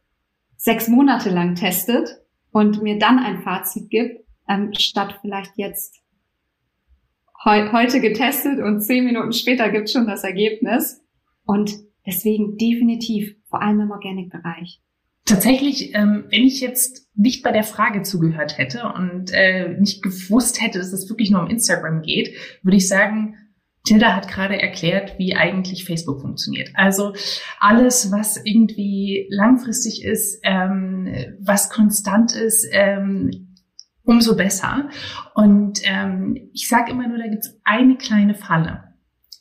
sechs 0.55 0.87
Monate 0.87 1.29
lang 1.29 1.55
testet 1.55 2.21
und 2.51 2.81
mir 2.81 2.99
dann 2.99 3.19
ein 3.19 3.41
Fazit 3.41 3.89
gibt, 3.89 4.25
ähm, 4.47 4.71
statt 4.77 5.19
vielleicht 5.21 5.57
jetzt 5.57 5.99
heu 7.43 7.71
heute 7.71 8.01
getestet 8.01 8.59
und 8.59 8.81
zehn 8.81 9.05
Minuten 9.05 9.33
später 9.33 9.69
gibt 9.69 9.89
schon 9.89 10.07
das 10.07 10.23
Ergebnis. 10.23 11.01
Und 11.45 11.73
deswegen 12.05 12.57
definitiv, 12.57 13.35
vor 13.49 13.61
allem 13.61 13.81
im 13.81 13.91
Organic-Bereich. 13.91 14.81
Tatsächlich, 15.25 15.93
ähm, 15.93 16.25
wenn 16.29 16.43
ich 16.43 16.59
jetzt 16.59 17.07
nicht 17.15 17.43
bei 17.43 17.51
der 17.51 17.63
Frage 17.63 18.01
zugehört 18.01 18.57
hätte 18.57 18.91
und 18.95 19.31
äh, 19.31 19.77
nicht 19.77 20.01
gewusst 20.01 20.61
hätte, 20.61 20.79
dass 20.79 20.91
es 20.91 21.07
wirklich 21.09 21.29
nur 21.29 21.41
um 21.41 21.49
Instagram 21.49 22.01
geht, 22.01 22.33
würde 22.63 22.77
ich 22.77 22.87
sagen, 22.87 23.35
Tilda 23.85 24.15
hat 24.15 24.27
gerade 24.27 24.61
erklärt, 24.61 25.17
wie 25.17 25.35
eigentlich 25.35 25.85
Facebook 25.85 26.21
funktioniert. 26.21 26.69
Also 26.73 27.13
alles, 27.59 28.11
was 28.11 28.43
irgendwie 28.43 29.27
langfristig 29.29 30.03
ist, 30.03 30.39
ähm, 30.43 31.07
was 31.39 31.69
konstant 31.69 32.35
ist, 32.35 32.67
ähm, 32.71 33.48
umso 34.09 34.35
besser. 34.35 34.89
Und 35.35 35.81
ähm, 35.83 36.49
ich 36.51 36.67
sage 36.67 36.91
immer 36.91 37.07
nur, 37.07 37.19
da 37.19 37.27
gibt 37.27 37.45
es 37.45 37.61
eine 37.63 37.95
kleine 37.95 38.33
Falle. 38.33 38.83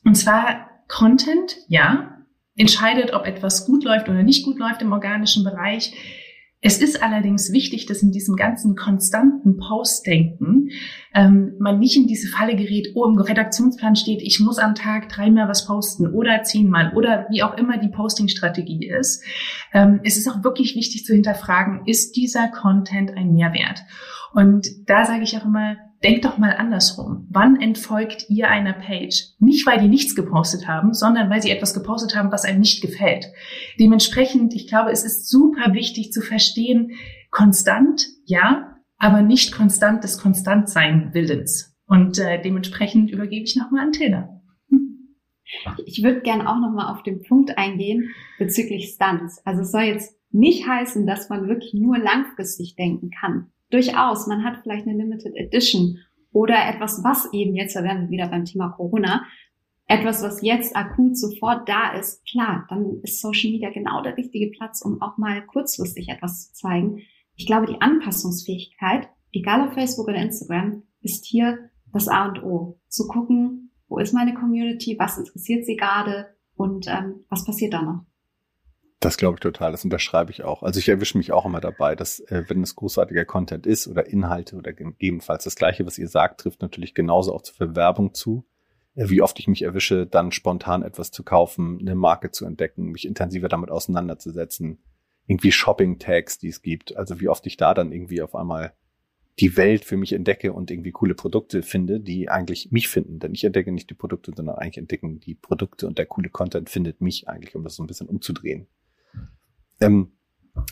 Und 0.04 0.14
zwar 0.14 0.68
Content, 0.88 1.56
ja, 1.68 2.18
entscheidet, 2.54 3.14
ob 3.14 3.24
etwas 3.24 3.64
gut 3.64 3.84
läuft 3.84 4.10
oder 4.10 4.22
nicht 4.22 4.44
gut 4.44 4.58
läuft 4.58 4.82
im 4.82 4.92
organischen 4.92 5.42
Bereich. 5.42 5.94
Es 6.60 6.78
ist 6.78 7.02
allerdings 7.02 7.52
wichtig, 7.52 7.86
dass 7.86 8.02
in 8.02 8.10
diesem 8.10 8.34
ganzen 8.34 8.74
konstanten 8.74 9.58
Postdenken 9.58 10.70
ähm, 11.14 11.54
man 11.60 11.78
nicht 11.78 11.96
in 11.96 12.08
diese 12.08 12.26
Falle 12.26 12.56
gerät, 12.56 12.88
oh, 12.94 13.06
im 13.06 13.16
Redaktionsplan 13.16 13.94
steht, 13.94 14.22
ich 14.22 14.40
muss 14.40 14.58
am 14.58 14.74
Tag 14.74 15.08
dreimal 15.08 15.48
was 15.48 15.66
posten 15.66 16.08
oder 16.08 16.42
zehnmal 16.42 16.92
oder 16.96 17.26
wie 17.30 17.44
auch 17.44 17.56
immer 17.56 17.78
die 17.78 17.90
Postingstrategie 17.90 18.88
ist. 18.88 19.22
Ähm, 19.72 20.00
es 20.02 20.16
ist 20.16 20.28
auch 20.28 20.42
wirklich 20.42 20.74
wichtig 20.74 21.04
zu 21.04 21.14
hinterfragen, 21.14 21.82
ist 21.86 22.16
dieser 22.16 22.48
Content 22.48 23.16
ein 23.16 23.34
Mehrwert? 23.34 23.84
Und 24.34 24.66
da 24.86 25.04
sage 25.04 25.22
ich 25.22 25.36
auch 25.36 25.44
immer, 25.44 25.76
denkt 26.02 26.24
doch 26.24 26.38
mal 26.38 26.52
andersrum. 26.52 27.26
Wann 27.30 27.60
entfolgt 27.60 28.26
ihr 28.28 28.48
einer 28.48 28.72
Page? 28.72 29.34
Nicht, 29.38 29.66
weil 29.66 29.80
die 29.80 29.88
nichts 29.88 30.14
gepostet 30.14 30.68
haben, 30.68 30.94
sondern 30.94 31.30
weil 31.30 31.42
sie 31.42 31.50
etwas 31.50 31.74
gepostet 31.74 32.14
haben, 32.14 32.30
was 32.30 32.44
einem 32.44 32.60
nicht 32.60 32.82
gefällt. 32.82 33.26
Dementsprechend, 33.80 34.54
ich 34.54 34.68
glaube, 34.68 34.90
es 34.90 35.04
ist 35.04 35.28
super 35.28 35.74
wichtig 35.74 36.12
zu 36.12 36.20
verstehen, 36.20 36.92
konstant, 37.30 38.06
ja, 38.24 38.76
aber 38.98 39.22
nicht 39.22 39.52
konstant 39.52 40.04
des 40.04 40.18
Konstantsein 40.18 41.10
Willens. 41.14 41.76
Und 41.86 42.18
äh, 42.18 42.40
dementsprechend 42.42 43.10
übergebe 43.10 43.44
ich 43.44 43.56
nochmal 43.56 43.86
an 43.86 43.92
Tilda. 43.92 44.40
Ich 45.86 46.02
würde 46.02 46.20
gern 46.20 46.46
auch 46.46 46.58
nochmal 46.58 46.94
auf 46.94 47.02
den 47.02 47.22
Punkt 47.22 47.56
eingehen 47.56 48.10
bezüglich 48.38 48.92
Stunts. 48.94 49.40
Also 49.46 49.62
es 49.62 49.72
soll 49.72 49.82
jetzt 49.82 50.14
nicht 50.30 50.68
heißen, 50.68 51.06
dass 51.06 51.30
man 51.30 51.48
wirklich 51.48 51.72
nur 51.72 51.96
langfristig 51.98 52.76
denken 52.76 53.10
kann 53.10 53.50
durchaus, 53.70 54.26
man 54.26 54.44
hat 54.44 54.60
vielleicht 54.62 54.86
eine 54.86 54.96
Limited 54.96 55.34
Edition 55.36 55.98
oder 56.32 56.68
etwas, 56.68 57.02
was 57.04 57.32
eben 57.32 57.54
jetzt, 57.54 57.76
da 57.76 57.82
wären 57.82 58.02
wir 58.02 58.10
wieder 58.10 58.28
beim 58.28 58.44
Thema 58.44 58.70
Corona, 58.70 59.24
etwas, 59.86 60.22
was 60.22 60.42
jetzt 60.42 60.76
akut 60.76 61.16
sofort 61.16 61.66
da 61.68 61.92
ist, 61.92 62.22
klar, 62.26 62.66
dann 62.68 63.00
ist 63.02 63.22
Social 63.22 63.50
Media 63.50 63.70
genau 63.70 64.02
der 64.02 64.16
richtige 64.16 64.50
Platz, 64.50 64.82
um 64.82 65.00
auch 65.00 65.16
mal 65.16 65.44
kurzfristig 65.46 66.08
etwas 66.08 66.48
zu 66.48 66.52
zeigen. 66.54 67.00
Ich 67.36 67.46
glaube, 67.46 67.66
die 67.66 67.80
Anpassungsfähigkeit, 67.80 69.08
egal 69.32 69.66
auf 69.66 69.72
Facebook 69.72 70.08
oder 70.08 70.18
Instagram, 70.18 70.82
ist 71.00 71.24
hier 71.24 71.70
das 71.92 72.08
A 72.08 72.28
und 72.28 72.42
O. 72.42 72.78
Zu 72.88 73.08
gucken, 73.08 73.70
wo 73.88 73.98
ist 73.98 74.12
meine 74.12 74.34
Community, 74.34 74.96
was 74.98 75.16
interessiert 75.16 75.64
sie 75.64 75.76
gerade 75.76 76.26
und 76.54 76.86
ähm, 76.86 77.24
was 77.30 77.46
passiert 77.46 77.72
da 77.72 77.82
noch. 77.82 78.04
Das 79.00 79.16
glaube 79.16 79.36
ich 79.36 79.40
total, 79.40 79.70
das 79.70 79.84
unterschreibe 79.84 80.32
ich 80.32 80.42
auch. 80.42 80.64
Also 80.64 80.80
ich 80.80 80.88
erwische 80.88 81.18
mich 81.18 81.30
auch 81.30 81.46
immer 81.46 81.60
dabei, 81.60 81.94
dass 81.94 82.18
äh, 82.18 82.44
wenn 82.48 82.62
es 82.62 82.74
großartiger 82.74 83.24
Content 83.24 83.64
ist 83.64 83.86
oder 83.86 84.06
Inhalte 84.06 84.56
oder 84.56 84.72
gegebenenfalls 84.72 85.44
das 85.44 85.54
Gleiche, 85.54 85.86
was 85.86 85.98
ihr 85.98 86.08
sagt, 86.08 86.40
trifft 86.40 86.62
natürlich 86.62 86.94
genauso 86.94 87.32
auch 87.32 87.42
zur 87.42 87.76
Werbung 87.76 88.12
zu. 88.12 88.44
Äh, 88.96 89.08
wie 89.08 89.22
oft 89.22 89.38
ich 89.38 89.46
mich 89.46 89.62
erwische, 89.62 90.06
dann 90.06 90.32
spontan 90.32 90.82
etwas 90.82 91.12
zu 91.12 91.22
kaufen, 91.22 91.78
eine 91.80 91.94
Marke 91.94 92.32
zu 92.32 92.44
entdecken, 92.44 92.86
mich 92.86 93.06
intensiver 93.06 93.48
damit 93.48 93.70
auseinanderzusetzen, 93.70 94.82
irgendwie 95.28 95.52
Shopping-Tags, 95.52 96.38
die 96.38 96.48
es 96.48 96.62
gibt. 96.62 96.96
Also 96.96 97.20
wie 97.20 97.28
oft 97.28 97.46
ich 97.46 97.56
da 97.56 97.74
dann 97.74 97.92
irgendwie 97.92 98.20
auf 98.20 98.34
einmal 98.34 98.72
die 99.38 99.56
Welt 99.56 99.84
für 99.84 99.96
mich 99.96 100.12
entdecke 100.12 100.52
und 100.52 100.72
irgendwie 100.72 100.90
coole 100.90 101.14
Produkte 101.14 101.62
finde, 101.62 102.00
die 102.00 102.28
eigentlich 102.28 102.72
mich 102.72 102.88
finden. 102.88 103.20
Denn 103.20 103.34
ich 103.34 103.44
entdecke 103.44 103.70
nicht 103.70 103.88
die 103.88 103.94
Produkte, 103.94 104.32
sondern 104.34 104.56
eigentlich 104.56 104.78
entdecken 104.78 105.20
die 105.20 105.36
Produkte 105.36 105.86
und 105.86 105.98
der 105.98 106.06
coole 106.06 106.30
Content 106.30 106.68
findet 106.68 107.00
mich 107.00 107.28
eigentlich, 107.28 107.54
um 107.54 107.62
das 107.62 107.76
so 107.76 107.84
ein 107.84 107.86
bisschen 107.86 108.08
umzudrehen. 108.08 108.66
Ähm, 109.80 110.12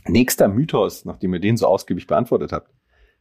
nächster 0.07 0.49
Mythos, 0.49 1.05
nachdem 1.05 1.35
ihr 1.35 1.41
den 1.41 1.57
so 1.57 1.67
ausgiebig 1.67 2.07
beantwortet 2.07 2.53
habt, 2.53 2.73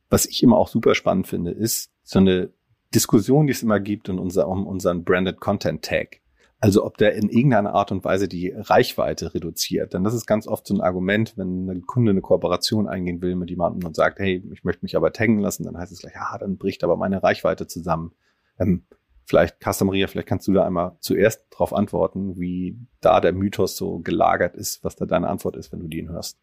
was 0.09 0.25
ich 0.25 0.43
immer 0.43 0.57
auch 0.57 0.67
super 0.67 0.95
spannend 0.95 1.27
finde, 1.27 1.51
ist 1.51 1.91
so 2.03 2.19
eine 2.19 2.53
Diskussion, 2.93 3.47
die 3.47 3.51
es 3.51 3.63
immer 3.63 3.79
gibt 3.79 4.09
in 4.09 4.19
unser, 4.19 4.47
um 4.47 4.65
unseren 4.67 5.03
Branded 5.03 5.39
Content 5.39 5.83
Tag. 5.83 6.21
Also 6.59 6.85
ob 6.85 6.97
der 6.97 7.13
in 7.15 7.29
irgendeiner 7.29 7.73
Art 7.73 7.91
und 7.91 8.03
Weise 8.05 8.27
die 8.27 8.53
Reichweite 8.55 9.33
reduziert. 9.33 9.93
Denn 9.93 10.03
das 10.03 10.13
ist 10.13 10.25
ganz 10.25 10.47
oft 10.47 10.65
so 10.65 10.73
ein 10.73 10.81
Argument, 10.81 11.37
wenn 11.37 11.69
ein 11.69 11.85
Kunde 11.85 12.11
eine 12.11 12.21
Kooperation 12.21 12.87
eingehen 12.87 13.21
will 13.21 13.35
mit 13.35 13.49
jemandem 13.49 13.85
und 13.85 13.95
sagt, 13.95 14.19
hey, 14.19 14.41
ich 14.51 14.63
möchte 14.63 14.83
mich 14.83 14.95
aber 14.95 15.11
taggen 15.11 15.39
lassen, 15.39 15.63
dann 15.63 15.77
heißt 15.77 15.91
es 15.91 15.99
gleich, 15.99 16.15
ah, 16.17 16.37
dann 16.37 16.57
bricht 16.57 16.83
aber 16.83 16.95
meine 16.95 17.21
Reichweite 17.21 17.67
zusammen. 17.67 18.13
Ähm, 18.57 18.85
Vielleicht, 19.25 19.59
Casta 19.59 19.85
Maria, 19.85 20.07
vielleicht 20.07 20.27
kannst 20.27 20.47
du 20.47 20.53
da 20.53 20.65
einmal 20.65 20.97
zuerst 20.99 21.45
darauf 21.51 21.73
antworten, 21.73 22.39
wie 22.39 22.77
da 23.01 23.19
der 23.19 23.33
Mythos 23.33 23.75
so 23.75 23.99
gelagert 23.99 24.55
ist, 24.55 24.83
was 24.83 24.95
da 24.95 25.05
deine 25.05 25.27
Antwort 25.27 25.55
ist, 25.55 25.71
wenn 25.71 25.79
du 25.79 25.87
den 25.87 26.09
hörst. 26.09 26.39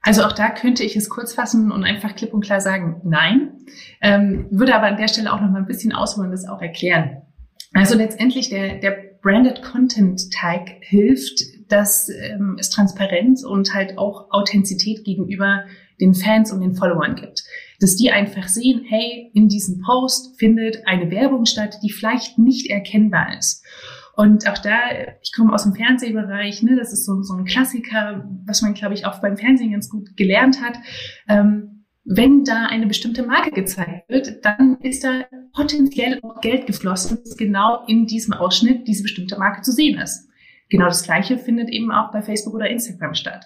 Also 0.00 0.22
auch 0.22 0.32
da 0.32 0.50
könnte 0.50 0.84
ich 0.84 0.94
es 0.94 1.08
kurz 1.08 1.34
fassen 1.34 1.72
und 1.72 1.84
einfach 1.84 2.14
klipp 2.14 2.32
und 2.32 2.44
klar 2.44 2.60
sagen, 2.60 3.00
nein. 3.04 3.52
Ähm, 4.00 4.46
würde 4.50 4.74
aber 4.74 4.86
an 4.86 4.96
der 4.96 5.08
Stelle 5.08 5.32
auch 5.32 5.40
noch 5.40 5.50
mal 5.50 5.58
ein 5.58 5.66
bisschen 5.66 5.92
ausholen 5.92 6.30
und 6.30 6.32
das 6.32 6.48
auch 6.48 6.62
erklären. 6.62 7.22
Also 7.74 7.96
letztendlich 7.96 8.48
der, 8.48 8.78
der 8.78 8.96
Branded 9.20 9.62
Content 9.62 10.32
Tag 10.32 10.70
hilft, 10.80 11.40
dass 11.68 12.08
ähm, 12.08 12.56
es 12.58 12.70
Transparenz 12.70 13.44
und 13.44 13.74
halt 13.74 13.98
auch 13.98 14.30
Authentizität 14.30 15.04
gegenüber 15.04 15.64
den 16.00 16.14
Fans 16.14 16.52
und 16.52 16.60
den 16.60 16.74
Followern 16.74 17.16
gibt. 17.16 17.42
Dass 17.80 17.96
die 17.96 18.10
einfach 18.10 18.48
sehen, 18.48 18.84
hey, 18.88 19.30
in 19.34 19.48
diesem 19.48 19.80
Post 19.82 20.38
findet 20.38 20.86
eine 20.86 21.10
Werbung 21.10 21.46
statt, 21.46 21.78
die 21.82 21.90
vielleicht 21.90 22.38
nicht 22.38 22.70
erkennbar 22.70 23.38
ist. 23.38 23.64
Und 24.16 24.48
auch 24.48 24.58
da, 24.58 24.76
ich 25.22 25.32
komme 25.32 25.52
aus 25.52 25.62
dem 25.62 25.74
Fernsehbereich, 25.74 26.64
ne, 26.64 26.74
das 26.76 26.92
ist 26.92 27.06
so, 27.06 27.22
so 27.22 27.34
ein 27.34 27.44
Klassiker, 27.44 28.28
was 28.46 28.62
man, 28.62 28.74
glaube 28.74 28.94
ich, 28.94 29.06
auch 29.06 29.20
beim 29.20 29.36
Fernsehen 29.36 29.70
ganz 29.70 29.88
gut 29.88 30.16
gelernt 30.16 30.60
hat. 30.60 30.76
Ähm, 31.28 31.84
wenn 32.04 32.42
da 32.42 32.66
eine 32.66 32.86
bestimmte 32.86 33.22
Marke 33.22 33.50
gezeigt 33.50 34.08
wird, 34.08 34.44
dann 34.44 34.78
ist 34.80 35.04
da 35.04 35.26
potenziell 35.52 36.18
auch 36.22 36.40
Geld 36.40 36.66
geflossen, 36.66 37.18
dass 37.22 37.36
genau 37.36 37.84
in 37.86 38.06
diesem 38.06 38.32
Ausschnitt 38.32 38.88
diese 38.88 39.02
bestimmte 39.02 39.38
Marke 39.38 39.62
zu 39.62 39.70
sehen 39.70 40.00
ist. 40.00 40.28
Genau 40.70 40.86
das 40.86 41.02
Gleiche 41.02 41.38
findet 41.38 41.70
eben 41.70 41.92
auch 41.92 42.10
bei 42.10 42.22
Facebook 42.22 42.54
oder 42.54 42.68
Instagram 42.68 43.14
statt. 43.14 43.44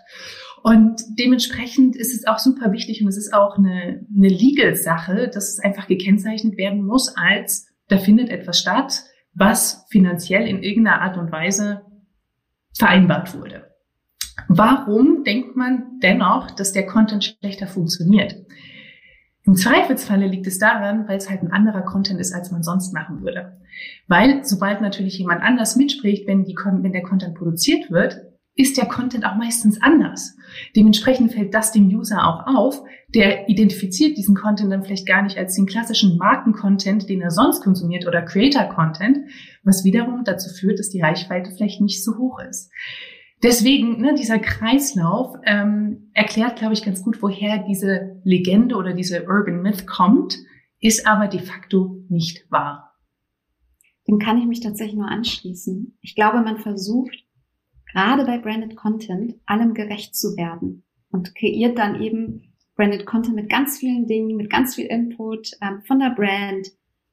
Und 0.62 1.02
dementsprechend 1.19 1.97
ist 1.97 2.14
es 2.14 2.26
auch 2.26 2.38
super 2.38 2.73
wichtig 2.73 3.02
und 3.02 3.09
es 3.09 3.16
ist 3.16 3.35
auch 3.35 3.59
eine, 3.59 4.07
eine 4.16 4.28
Legal-Sache, 4.28 5.28
dass 5.28 5.49
es 5.49 5.59
einfach 5.59 5.88
gekennzeichnet 5.88 6.57
werden 6.57 6.85
muss 6.85 7.16
als, 7.16 7.66
da 7.88 7.99
findet 7.99 8.31
etwas 8.31 8.61
statt, 8.61 9.02
was 9.35 9.85
finanziell 9.90 10.47
in 10.47 10.62
irgendeiner 10.62 11.00
Art 11.00 11.19
und 11.19 11.33
Weise 11.33 11.83
vereinbart 12.76 13.35
wurde. 13.35 13.73
Warum 14.49 15.25
denkt 15.25 15.57
man 15.57 15.99
dennoch, 16.02 16.50
dass 16.52 16.73
der 16.73 16.87
Content 16.87 17.25
schlechter 17.25 17.66
funktioniert? 17.66 18.37
Im 19.45 19.57
Zweifelsfalle 19.57 20.28
liegt 20.28 20.47
es 20.47 20.59
daran, 20.59 21.09
weil 21.09 21.16
es 21.16 21.28
halt 21.28 21.42
ein 21.42 21.50
anderer 21.50 21.83
Content 21.83 22.21
ist, 22.21 22.33
als 22.33 22.52
man 22.52 22.62
sonst 22.62 22.92
machen 22.92 23.23
würde. 23.23 23.61
Weil 24.07 24.45
sobald 24.45 24.81
natürlich 24.81 25.19
jemand 25.19 25.42
anders 25.42 25.75
mitspricht, 25.75 26.28
wenn, 26.28 26.45
die, 26.45 26.54
wenn 26.54 26.92
der 26.92 27.02
Content 27.02 27.35
produziert 27.35 27.90
wird, 27.90 28.32
ist 28.54 28.76
der 28.76 28.87
Content 28.87 29.25
auch 29.25 29.37
meistens 29.37 29.80
anders. 29.80 30.37
Dementsprechend 30.76 31.32
fällt 31.32 31.54
das 31.54 31.73
dem 31.73 31.87
User 31.87 32.26
auch 32.26 32.47
auf. 32.47 32.82
Der 33.14 33.49
identifiziert 33.49 34.18
diesen 34.18 34.35
Content 34.35 34.71
dann 34.71 34.85
vielleicht 34.85 35.06
gar 35.06 35.23
nicht 35.23 35.38
als 35.38 35.54
den 35.54 35.66
klassischen 35.66 36.18
Marken-Content, 36.18 37.09
den 37.09 37.23
er 37.23 37.30
sonst 37.30 37.62
konsumiert 37.62 38.06
oder 38.06 38.23
Creator-Content, 38.23 39.18
was 39.64 39.85
wiederum 39.85 40.25
dazu 40.25 40.50
führt, 40.50 40.78
dass 40.78 40.90
die 40.90 41.00
Reichweite 41.00 41.50
vielleicht 41.50 41.80
nicht 41.80 42.04
so 42.04 42.18
hoch 42.18 42.38
ist. 42.40 42.71
Deswegen, 43.42 44.00
ne, 44.00 44.14
dieser 44.14 44.38
Kreislauf 44.38 45.35
ähm, 45.44 46.11
erklärt, 46.12 46.56
glaube 46.56 46.75
ich, 46.75 46.85
ganz 46.85 47.02
gut, 47.02 47.23
woher 47.23 47.59
diese 47.59 48.21
Legende 48.23 48.76
oder 48.76 48.92
diese 48.92 49.25
Urban 49.26 49.62
Myth 49.62 49.87
kommt, 49.87 50.37
ist 50.80 51.06
aber 51.06 51.26
de 51.26 51.40
facto 51.40 52.04
nicht 52.09 52.50
wahr. 52.50 52.92
Dem 54.06 54.18
kann 54.18 54.38
ich 54.38 54.47
mich 54.47 54.61
tatsächlich 54.61 54.97
nur 54.97 55.09
anschließen. 55.09 55.97
Ich 56.02 56.14
glaube, 56.14 56.40
man 56.42 56.59
versucht, 56.59 57.25
gerade 57.92 58.25
bei 58.25 58.38
Branded 58.38 58.76
Content, 58.76 59.34
allem 59.46 59.75
gerecht 59.75 60.16
zu 60.16 60.37
werden 60.37 60.84
und 61.11 61.34
kreiert 61.34 61.78
dann 61.78 62.02
eben 62.02 62.54
Branded 62.75 63.06
Content 63.06 63.37
mit 63.37 63.50
ganz 63.50 63.78
vielen 63.78 64.06
Dingen, 64.06 64.37
mit 64.37 64.50
ganz 64.50 64.75
viel 64.75 64.87
Input 64.87 65.52
ähm, 65.61 65.82
von 65.87 65.99
der 65.99 66.11
Brand, 66.11 66.68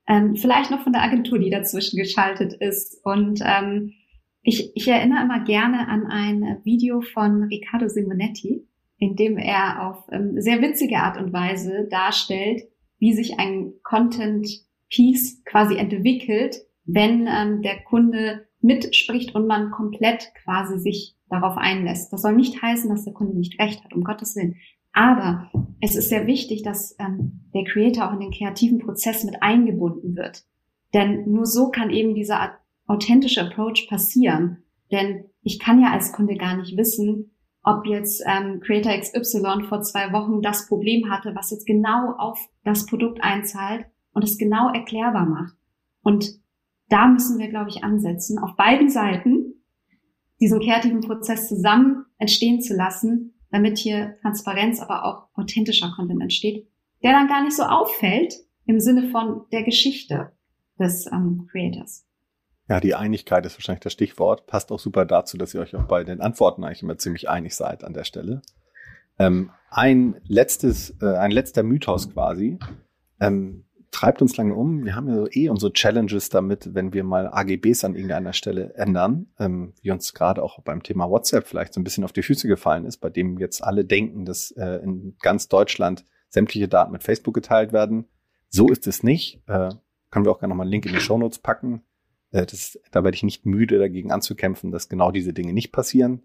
ähm, 0.08 0.36
vielleicht 0.36 0.72
noch 0.72 0.82
von 0.82 0.94
der 0.94 1.04
Agentur, 1.04 1.38
die 1.38 1.50
dazwischen 1.50 1.98
geschaltet 1.98 2.54
ist. 2.54 3.00
Und 3.04 3.42
ähm, 3.44 3.94
ich, 4.42 4.72
ich 4.76 4.88
erinnere 4.88 5.24
immer 5.24 5.44
gerne 5.44 5.88
an 5.88 6.08
ein 6.08 6.62
Video 6.64 7.02
von 7.02 7.44
Riccardo 7.44 7.88
Simonetti, 7.88 8.68
in 8.98 9.16
dem 9.16 9.38
er 9.38 9.88
auf 9.88 10.08
ähm, 10.12 10.40
sehr 10.42 10.62
witzige 10.62 10.98
Art 10.98 11.18
und 11.18 11.34
Weise 11.34 11.88
darstellt, 11.90 12.64
wie 12.98 13.14
sich 13.14 13.40
ein 13.40 13.74
Content 13.84 14.48
Piece 14.90 15.44
quasi 15.46 15.78
entwickelt, 15.78 16.58
wenn 16.86 17.28
ähm, 17.28 17.62
der 17.62 17.84
Kunde 17.84 18.49
mitspricht 18.62 19.36
und 19.36 19.48
man 19.48 19.72
komplett 19.72 20.32
quasi 20.44 20.80
sich 20.80 21.16
darauf 21.30 21.58
einlässt. 21.58 22.12
Das 22.12 22.22
soll 22.22 22.36
nicht 22.36 22.62
heißen, 22.62 22.90
dass 22.90 23.06
der 23.06 23.14
Kunde 23.14 23.38
nicht 23.38 23.60
recht 23.60 23.84
hat, 23.84 23.94
um 23.94 24.04
Gottes 24.04 24.36
Willen. 24.36 24.56
Aber 24.92 25.50
es 25.82 25.96
ist 25.96 26.10
sehr 26.10 26.28
wichtig, 26.28 26.64
dass 26.64 26.96
ähm, 27.00 27.42
der 27.54 27.64
Creator 27.64 28.10
auch 28.10 28.14
in 28.14 28.20
den 28.20 28.32
kreativen 28.32 28.80
Prozess 28.80 29.24
mit 29.24 29.42
eingebunden 29.42 30.16
wird. 30.16 30.44
Denn 30.94 31.32
nur 31.32 31.46
so 31.46 31.70
kann 31.70 31.92
eben 31.92 32.16
dieser 32.16 32.58
authentische 32.88 33.46
Approach 33.46 33.88
passieren. 33.88 34.64
Denn 34.92 35.26
ich 35.44 35.60
kann 35.60 35.80
ja 35.80 35.92
als 35.92 36.12
Kunde 36.12 36.36
gar 36.36 36.58
nicht 36.58 36.76
wissen, 36.76 37.32
ob 37.64 37.86
jetzt 37.86 38.24
ähm, 38.26 38.62
Creator 38.62 38.98
XY 38.98 39.68
vor 39.68 39.82
zwei 39.82 40.12
Wochen 40.12 40.42
das 40.42 40.68
Problem 40.68 41.12
hatte, 41.12 41.36
was 41.36 41.52
jetzt 41.52 41.68
genau 41.68 42.16
auf 42.18 42.40
das 42.64 42.86
Produkt 42.86 43.22
einzahlt 43.22 43.86
und 44.14 44.24
es 44.24 44.38
genau 44.38 44.74
erklärbar 44.74 45.26
macht. 45.26 45.56
Und 46.02 46.40
da 46.90 47.08
müssen 47.08 47.40
wir, 47.40 47.50
glaube 47.50 47.70
ich, 47.70 47.84
ansetzen, 47.84 48.40
auf 48.40 48.56
beiden 48.56 48.90
Seiten 48.90 49.54
diesen 50.40 50.60
kreativen 50.60 51.02
Prozess 51.02 51.48
zusammen 51.48 52.06
entstehen 52.18 52.62
zu 52.62 52.76
lassen, 52.76 53.34
damit 53.52 53.78
hier 53.78 54.18
Transparenz, 54.22 54.80
aber 54.80 55.06
auch 55.06 55.28
authentischer 55.34 55.92
Content 55.96 56.22
entsteht, 56.22 56.68
der 57.04 57.12
dann 57.12 57.28
gar 57.28 57.44
nicht 57.44 57.56
so 57.56 57.64
auffällt 57.64 58.36
im 58.66 58.80
Sinne 58.80 59.10
von 59.10 59.46
der 59.52 59.64
Geschichte 59.64 60.32
des 60.80 61.08
ähm, 61.08 61.48
Creators. 61.52 62.06
Ja, 62.70 62.80
die 62.80 62.94
Einigkeit 62.94 63.46
ist 63.46 63.58
wahrscheinlich 63.58 63.82
das 63.82 63.94
Stichwort. 63.94 64.46
Passt 64.46 64.72
auch 64.72 64.80
super 64.80 65.06
dazu, 65.06 65.38
dass 65.38 65.54
ihr 65.56 65.62
euch 65.62 65.76
auch 65.76 65.88
bei 65.88 66.04
den 66.04 66.22
Antworten 66.22 66.64
eigentlich 66.64 66.84
immer 66.84 66.98
ziemlich 66.98 67.28
einig 67.28 67.56
seid 67.56 67.84
an 67.84 67.94
der 67.94 68.04
Stelle. 68.04 68.44
Ähm, 69.18 69.50
ein 69.72 70.22
letztes, 70.24 70.96
äh, 71.02 71.18
ein 71.18 71.32
letzter 71.32 71.64
Mythos 71.64 72.12
quasi. 72.12 72.60
Ähm, 73.20 73.66
treibt 73.92 74.22
uns 74.22 74.38
lange 74.38 74.54
um. 74.54 74.86
Wir 74.86 74.96
haben 74.96 75.08
ja 75.08 75.26
eh 75.32 75.50
unsere 75.50 75.74
Challenges 75.74 76.30
damit, 76.30 76.74
wenn 76.74 76.94
wir 76.94 77.04
mal 77.04 77.28
AGBs 77.28 77.84
an 77.84 77.96
irgendeiner 77.96 78.34
Stelle 78.34 78.74
ändern, 78.76 79.28
ähm, 79.40 79.74
wie 79.82 79.92
uns 79.92 80.14
gerade 80.14 80.44
auch 80.44 80.62
beim 80.62 80.84
Thema 80.84 81.10
WhatsApp 81.10 81.48
vielleicht 81.48 81.74
so 81.74 81.82
ein 81.82 81.84
bisschen 81.84 82.04
auf 82.04 82.14
die 82.14 82.24
Füße 82.24 82.48
gefallen 82.48 82.86
ist, 82.86 82.98
bei 82.98 83.10
dem 83.10 83.38
jetzt 83.40 83.64
alle 83.64 83.86
denken, 83.86 84.26
dass 84.26 84.52
äh, 84.52 84.82
in 84.84 85.16
ganz 85.22 85.48
Deutschland 85.48 86.06
sämtliche 86.30 86.68
Daten 86.68 86.92
mit 86.92 87.04
Facebook 87.04 87.34
geteilt 87.34 87.74
werden. 87.74 88.06
So 88.50 88.70
ist 88.70 88.88
es 88.88 89.04
nicht. 89.04 89.42
Äh, 89.48 89.70
können 90.12 90.26
wir 90.26 90.32
auch 90.32 90.40
gerne 90.40 90.52
nochmal 90.52 90.66
einen 90.66 90.72
Link 90.72 90.86
in 90.86 90.94
die 90.94 91.00
Show 91.00 91.18
Notes 91.18 91.40
packen. 91.40 91.84
Äh, 92.32 92.46
das, 92.46 92.80
da 92.92 93.04
werde 93.04 93.16
ich 93.16 93.24
nicht 93.24 93.46
müde, 93.46 93.80
dagegen 93.80 94.12
anzukämpfen, 94.12 94.72
dass 94.72 94.90
genau 94.90 95.12
diese 95.12 95.34
Dinge 95.34 95.54
nicht 95.54 95.72
passieren. 95.72 96.24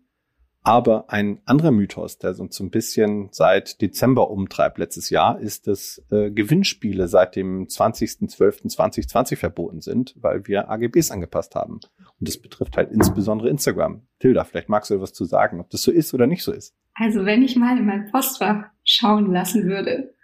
Aber 0.66 1.10
ein 1.10 1.42
anderer 1.44 1.72
Mythos, 1.72 2.16
der 2.16 2.40
uns 2.40 2.56
so 2.56 2.64
ein 2.64 2.70
bisschen 2.70 3.28
seit 3.32 3.82
Dezember 3.82 4.30
umtreibt 4.30 4.78
letztes 4.78 5.10
Jahr, 5.10 5.38
ist, 5.38 5.66
dass 5.66 6.02
äh, 6.10 6.30
Gewinnspiele 6.30 7.06
seit 7.06 7.36
dem 7.36 7.66
20.12.2020 7.66 9.36
verboten 9.36 9.82
sind, 9.82 10.14
weil 10.16 10.46
wir 10.46 10.70
AGBs 10.70 11.10
angepasst 11.10 11.54
haben. 11.54 11.74
Und 11.74 12.28
das 12.28 12.38
betrifft 12.38 12.78
halt 12.78 12.90
insbesondere 12.92 13.50
Instagram. 13.50 14.06
Tilda, 14.20 14.44
vielleicht 14.44 14.70
magst 14.70 14.88
du 14.88 14.94
etwas 14.94 15.12
zu 15.12 15.26
sagen, 15.26 15.60
ob 15.60 15.68
das 15.68 15.82
so 15.82 15.92
ist 15.92 16.14
oder 16.14 16.26
nicht 16.26 16.42
so 16.42 16.52
ist. 16.52 16.74
Also 16.94 17.26
wenn 17.26 17.42
ich 17.42 17.56
mal 17.56 17.76
in 17.76 17.84
mein 17.84 18.10
Postfach 18.10 18.64
schauen 18.84 19.30
lassen 19.30 19.64
würde, 19.64 20.14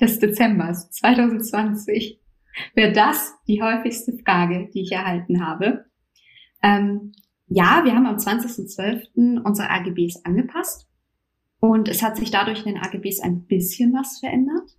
des 0.00 0.18
Dezembers 0.18 0.90
2020, 0.92 2.22
wäre 2.74 2.92
das 2.92 3.34
die 3.46 3.62
häufigste 3.62 4.16
Frage, 4.24 4.70
die 4.72 4.82
ich 4.82 4.92
erhalten 4.92 5.44
habe. 5.44 5.84
Ähm, 6.62 7.12
ja, 7.48 7.82
wir 7.84 7.94
haben 7.94 8.06
am 8.06 8.16
20.12. 8.16 9.42
unsere 9.42 9.70
AGBs 9.70 10.24
angepasst 10.24 10.88
und 11.60 11.88
es 11.88 12.02
hat 12.02 12.16
sich 12.16 12.30
dadurch 12.30 12.64
in 12.66 12.74
den 12.74 12.82
AGBs 12.82 13.20
ein 13.20 13.46
bisschen 13.46 13.92
was 13.92 14.18
verändert. 14.18 14.76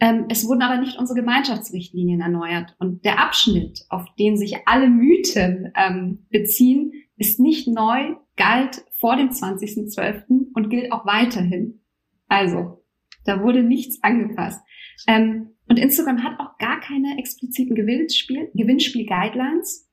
Ähm, 0.00 0.26
es 0.28 0.46
wurden 0.46 0.62
aber 0.62 0.80
nicht 0.80 0.98
unsere 0.98 1.20
Gemeinschaftsrichtlinien 1.20 2.20
erneuert 2.20 2.74
und 2.78 3.04
der 3.04 3.20
Abschnitt, 3.20 3.84
auf 3.88 4.04
den 4.18 4.36
sich 4.36 4.66
alle 4.66 4.88
Mythen 4.88 5.72
ähm, 5.76 6.26
beziehen, 6.30 6.92
ist 7.16 7.38
nicht 7.38 7.68
neu, 7.68 8.16
galt 8.36 8.84
vor 8.98 9.16
dem 9.16 9.28
20.12. 9.28 10.52
und 10.54 10.70
gilt 10.70 10.90
auch 10.90 11.06
weiterhin. 11.06 11.80
Also, 12.26 12.82
da 13.24 13.42
wurde 13.42 13.62
nichts 13.62 14.02
angepasst. 14.02 14.60
Ähm, 15.06 15.50
und 15.68 15.78
Instagram 15.78 16.24
hat 16.24 16.40
auch 16.40 16.58
gar 16.58 16.80
keine 16.80 17.18
expliziten 17.18 17.74
Gewinnspiel, 17.74 18.50
Gewinnspiel-Guidelines. 18.54 19.88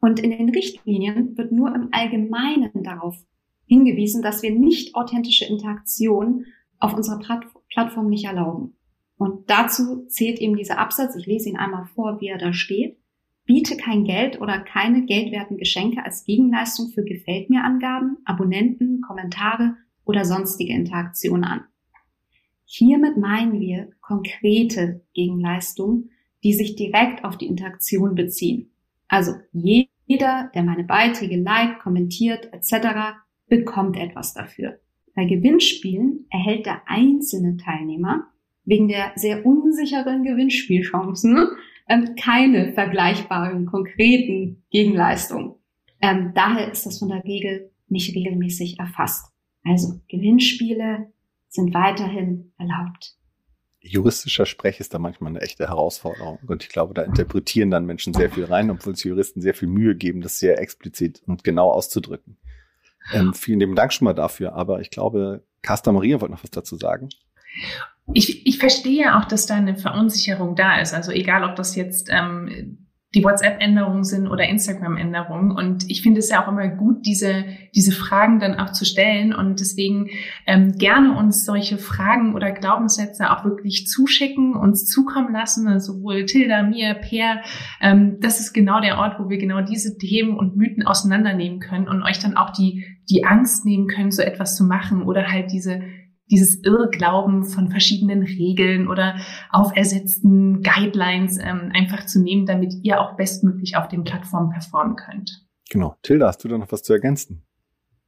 Und 0.00 0.20
in 0.20 0.30
den 0.30 0.50
Richtlinien 0.50 1.36
wird 1.36 1.52
nur 1.52 1.74
im 1.74 1.88
Allgemeinen 1.92 2.82
darauf 2.82 3.16
hingewiesen, 3.66 4.22
dass 4.22 4.42
wir 4.42 4.50
nicht 4.52 4.94
authentische 4.94 5.44
Interaktion 5.44 6.46
auf 6.78 6.94
unserer 6.94 7.20
Plattform 7.68 8.08
nicht 8.08 8.24
erlauben. 8.24 8.74
Und 9.16 9.50
dazu 9.50 10.06
zählt 10.06 10.38
eben 10.38 10.56
dieser 10.56 10.78
Absatz, 10.78 11.16
ich 11.16 11.26
lese 11.26 11.48
ihn 11.48 11.56
einmal 11.56 11.86
vor, 11.86 12.20
wie 12.20 12.28
er 12.28 12.38
da 12.38 12.52
steht, 12.52 12.98
biete 13.44 13.76
kein 13.76 14.04
Geld 14.04 14.40
oder 14.40 14.60
keine 14.60 15.04
geldwerten 15.06 15.56
Geschenke 15.56 16.04
als 16.04 16.24
Gegenleistung 16.24 16.90
für 16.90 17.02
Gefällt 17.02 17.50
mir 17.50 17.64
Angaben, 17.64 18.18
Abonnenten, 18.24 19.00
Kommentare 19.00 19.74
oder 20.04 20.24
sonstige 20.24 20.72
Interaktionen 20.72 21.44
an. 21.44 21.64
Hiermit 22.64 23.16
meinen 23.16 23.58
wir 23.58 23.90
konkrete 24.00 25.02
Gegenleistungen, 25.14 26.10
die 26.44 26.52
sich 26.52 26.76
direkt 26.76 27.24
auf 27.24 27.36
die 27.36 27.46
Interaktion 27.46 28.14
beziehen. 28.14 28.70
Also 29.08 29.32
jeder, 30.08 30.50
der 30.54 30.62
meine 30.62 30.84
Beiträge 30.84 31.36
liked, 31.36 31.80
kommentiert 31.80 32.50
etc., 32.52 33.18
bekommt 33.46 33.96
etwas 33.96 34.32
dafür. 34.32 34.80
Bei 35.14 35.26
Gewinnspielen 35.26 36.26
erhält 36.30 36.64
der 36.64 36.82
einzelne 36.86 37.58
Teilnehmer 37.58 38.26
wegen 38.64 38.88
der 38.88 39.12
sehr 39.16 39.44
unsicheren 39.44 40.24
Gewinnspielchancen 40.24 41.48
ähm, 41.88 42.14
keine 42.18 42.72
vergleichbaren 42.72 43.66
konkreten 43.66 44.62
Gegenleistungen. 44.70 45.54
Ähm, 46.00 46.32
daher 46.34 46.72
ist 46.72 46.86
das 46.86 46.98
von 46.98 47.08
der 47.08 47.24
Regel 47.24 47.70
nicht 47.88 48.14
regelmäßig 48.14 48.78
erfasst. 48.78 49.30
Also 49.62 50.00
Gewinnspiele 50.08 51.12
sind 51.48 51.74
weiterhin 51.74 52.52
erlaubt. 52.56 53.17
Juristischer 53.80 54.46
Sprech 54.46 54.80
ist 54.80 54.92
da 54.92 54.98
manchmal 54.98 55.30
eine 55.30 55.40
echte 55.40 55.68
Herausforderung. 55.68 56.38
Und 56.46 56.62
ich 56.64 56.68
glaube, 56.68 56.94
da 56.94 57.02
interpretieren 57.02 57.70
dann 57.70 57.86
Menschen 57.86 58.12
sehr 58.12 58.30
viel 58.30 58.44
rein, 58.44 58.70
obwohl 58.70 58.94
es 58.94 59.04
Juristen 59.04 59.40
sehr 59.40 59.54
viel 59.54 59.68
Mühe 59.68 59.94
geben, 59.94 60.20
das 60.20 60.38
sehr 60.38 60.60
explizit 60.60 61.22
und 61.26 61.44
genau 61.44 61.70
auszudrücken. 61.70 62.36
Ähm, 63.12 63.34
vielen 63.34 63.60
lieben 63.60 63.76
Dank 63.76 63.92
schon 63.92 64.06
mal 64.06 64.14
dafür. 64.14 64.54
Aber 64.54 64.80
ich 64.80 64.90
glaube, 64.90 65.42
Casta 65.62 65.92
Maria 65.92 66.20
wollte 66.20 66.34
noch 66.34 66.42
was 66.42 66.50
dazu 66.50 66.76
sagen. 66.76 67.08
Ich, 68.14 68.46
ich 68.46 68.58
verstehe 68.58 69.16
auch, 69.16 69.24
dass 69.24 69.46
da 69.46 69.54
eine 69.54 69.76
Verunsicherung 69.76 70.56
da 70.56 70.80
ist. 70.80 70.94
Also 70.94 71.12
egal, 71.12 71.44
ob 71.44 71.56
das 71.56 71.76
jetzt 71.76 72.08
ähm, 72.10 72.87
die 73.14 73.24
WhatsApp-Änderungen 73.24 74.04
sind 74.04 74.28
oder 74.28 74.46
Instagram-Änderungen. 74.46 75.50
Und 75.50 75.90
ich 75.90 76.02
finde 76.02 76.18
es 76.18 76.28
ja 76.28 76.44
auch 76.44 76.48
immer 76.48 76.68
gut, 76.68 77.06
diese, 77.06 77.46
diese 77.74 77.92
Fragen 77.92 78.38
dann 78.38 78.56
auch 78.56 78.72
zu 78.72 78.84
stellen. 78.84 79.34
Und 79.34 79.60
deswegen 79.60 80.10
ähm, 80.46 80.72
gerne 80.76 81.16
uns 81.16 81.46
solche 81.46 81.78
Fragen 81.78 82.34
oder 82.34 82.52
Glaubenssätze 82.52 83.30
auch 83.30 83.44
wirklich 83.44 83.86
zuschicken, 83.86 84.54
uns 84.54 84.86
zukommen 84.86 85.32
lassen, 85.32 85.68
also 85.68 85.94
sowohl 85.94 86.26
Tilda, 86.26 86.62
mir, 86.62 86.94
Per. 86.94 87.40
Ähm, 87.80 88.18
das 88.20 88.40
ist 88.40 88.52
genau 88.52 88.80
der 88.80 88.98
Ort, 88.98 89.18
wo 89.18 89.30
wir 89.30 89.38
genau 89.38 89.62
diese 89.62 89.96
Themen 89.96 90.36
und 90.36 90.56
Mythen 90.56 90.86
auseinandernehmen 90.86 91.60
können 91.60 91.88
und 91.88 92.02
euch 92.02 92.18
dann 92.18 92.36
auch 92.36 92.50
die, 92.50 92.84
die 93.08 93.24
Angst 93.24 93.64
nehmen 93.64 93.86
können, 93.86 94.10
so 94.10 94.20
etwas 94.20 94.54
zu 94.54 94.64
machen 94.64 95.02
oder 95.02 95.32
halt 95.32 95.50
diese 95.50 95.80
dieses 96.30 96.62
Irrglauben 96.62 97.44
von 97.44 97.70
verschiedenen 97.70 98.22
Regeln 98.22 98.88
oder 98.88 99.16
aufersetzten 99.50 100.62
Guidelines 100.62 101.38
ähm, 101.38 101.70
einfach 101.72 102.06
zu 102.06 102.22
nehmen, 102.22 102.46
damit 102.46 102.74
ihr 102.82 103.00
auch 103.00 103.16
bestmöglich 103.16 103.76
auf 103.76 103.88
den 103.88 104.04
Plattformen 104.04 104.50
performen 104.50 104.96
könnt. 104.96 105.44
Genau. 105.70 105.96
Tilda, 106.02 106.28
hast 106.28 106.44
du 106.44 106.48
da 106.48 106.58
noch 106.58 106.72
was 106.72 106.82
zu 106.82 106.92
ergänzen? 106.92 107.42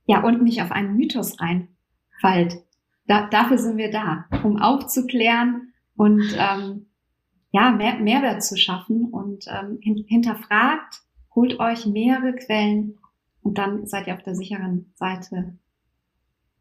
Ja, 0.07 0.23
und 0.25 0.43
nicht 0.43 0.63
auf 0.63 0.73
einen 0.73 0.97
Mythos 0.97 1.37
reinfallt. 1.41 2.65
Da, 3.07 3.29
dafür 3.29 3.59
sind 3.59 3.77
wir 3.77 3.91
da, 3.91 4.27
um 4.43 4.57
aufzuklären 4.57 5.73
und 5.97 6.23
ähm, 6.39 6.87
ja, 7.53 7.73
mehr, 7.73 7.99
Mehrwert 7.99 8.43
zu 8.43 8.57
schaffen 8.57 9.07
und 9.07 9.47
ähm, 9.49 9.79
hinterfragt, 10.07 11.03
holt 11.35 11.59
euch 11.59 11.87
mehrere 11.87 12.35
Quellen 12.35 12.99
und 13.43 13.59
dann 13.59 13.87
seid 13.87 14.07
ihr 14.07 14.15
auf 14.15 14.23
der 14.23 14.35
sicheren 14.35 14.93
Seite 14.95 15.59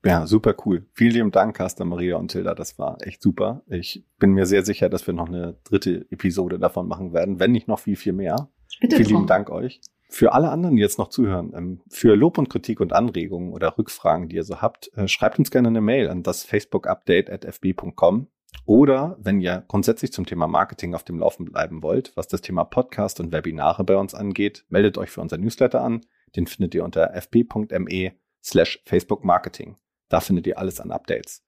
ja, 0.04 0.26
super 0.26 0.56
cool. 0.66 0.86
Vielen 0.94 1.14
lieben 1.14 1.32
Dank, 1.32 1.58
Casta, 1.58 1.84
Maria 1.84 2.18
und 2.18 2.32
Tilda. 2.32 2.56
Das 2.56 2.80
war 2.80 2.98
echt 3.02 3.22
super. 3.22 3.64
Ich 3.68 4.06
bin 4.18 4.32
mir 4.32 4.46
sehr 4.46 4.64
sicher, 4.64 4.90
dass 4.90 5.06
wir 5.08 5.14
noch 5.14 5.28
eine 5.28 5.58
dritte 5.64 6.06
Episode 6.10 6.58
davon 6.58 6.88
machen 6.88 7.14
werden, 7.14 7.40
wenn 7.40 7.52
nicht 7.52 7.68
noch 7.68 7.80
viel, 7.80 7.96
viel 7.96 8.14
mehr. 8.14 8.50
Bitte 8.80 8.96
Vielen 8.96 9.10
lieben 9.10 9.28
Dank 9.28 9.50
euch. 9.50 9.82
Für 10.12 10.34
alle 10.34 10.50
anderen, 10.50 10.76
die 10.76 10.82
jetzt 10.82 10.98
noch 10.98 11.10
zuhören, 11.10 11.54
ähm, 11.56 11.82
für 11.88 12.16
Lob 12.16 12.40
und 12.40 12.50
Kritik 12.50 12.80
und 12.80 12.94
Anregungen 12.94 13.54
oder 13.54 13.78
Rückfragen, 13.78 14.28
die 14.28 14.38
ihr 14.38 14.44
so 14.44 14.62
habt, 14.62 14.90
äh, 14.96 15.08
schreibt 15.08 15.38
uns 15.38 15.52
gerne 15.52 15.68
eine 15.68 15.82
Mail 15.82 16.10
an 16.10 16.24
das 16.24 16.44
Facebook-Update 16.44 17.30
at 17.30 17.46
fb.com. 17.46 18.28
Oder 18.66 19.18
wenn 19.20 19.40
ihr 19.40 19.64
grundsätzlich 19.68 20.12
zum 20.12 20.26
Thema 20.26 20.48
Marketing 20.48 20.96
auf 20.96 21.04
dem 21.04 21.20
Laufen 21.20 21.46
bleiben 21.46 21.84
wollt, 21.84 22.12
was 22.16 22.28
das 22.28 22.42
Thema 22.42 22.64
Podcast 22.64 23.20
und 23.20 23.32
Webinare 23.32 23.84
bei 23.84 23.98
uns 23.98 24.16
angeht, 24.16 24.66
meldet 24.70 24.98
euch 24.98 25.12
für 25.12 25.22
unser 25.22 25.38
Newsletter 25.38 25.82
an. 25.82 26.02
Den 26.36 26.48
findet 26.48 26.74
ihr 26.74 26.84
unter 26.84 27.14
fb.me 27.14 28.14
slash 28.42 28.82
Facebook 28.86 29.24
Marketing. 29.24 29.76
Da 30.10 30.20
findet 30.20 30.48
ihr 30.48 30.58
alles 30.58 30.80
an 30.80 30.92
Updates. 30.92 31.44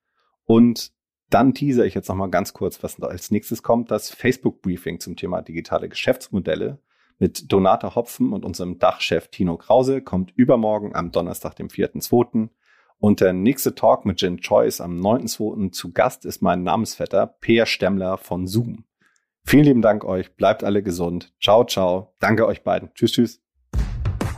Und 0.45 0.91
dann 1.29 1.53
teaser 1.53 1.85
ich 1.85 1.93
jetzt 1.93 2.09
nochmal 2.09 2.29
ganz 2.29 2.53
kurz, 2.53 2.83
was 2.83 3.01
als 3.01 3.31
nächstes 3.31 3.63
kommt. 3.63 3.89
Das 3.89 4.09
Facebook-Briefing 4.11 4.99
zum 4.99 5.15
Thema 5.15 5.41
digitale 5.41 5.89
Geschäftsmodelle 5.89 6.79
mit 7.19 7.51
Donata 7.51 7.95
Hopfen 7.95 8.33
und 8.33 8.43
unserem 8.43 8.79
Dachchef 8.79 9.27
Tino 9.29 9.57
Krause 9.57 10.01
kommt 10.01 10.33
übermorgen 10.35 10.95
am 10.95 11.11
Donnerstag, 11.11 11.55
dem 11.55 11.67
4.2. 11.67 12.49
Und 12.97 13.21
der 13.21 13.33
nächste 13.33 13.75
Talk 13.75 14.05
mit 14.05 14.21
Jen 14.21 14.39
Choice 14.39 14.81
am 14.81 14.99
9.2. 14.99 15.71
zu 15.71 15.91
Gast 15.91 16.25
ist 16.25 16.41
mein 16.41 16.63
Namensvetter 16.63 17.27
Peer 17.27 17.65
Stemmler 17.65 18.17
von 18.17 18.45
Zoom. 18.45 18.85
Vielen 19.43 19.65
lieben 19.65 19.81
Dank 19.81 20.03
euch. 20.03 20.35
Bleibt 20.35 20.63
alle 20.63 20.83
gesund. 20.83 21.33
Ciao, 21.41 21.63
ciao. 21.65 22.13
Danke 22.19 22.45
euch 22.45 22.63
beiden. 22.63 22.93
Tschüss, 22.93 23.13
tschüss. 23.13 23.50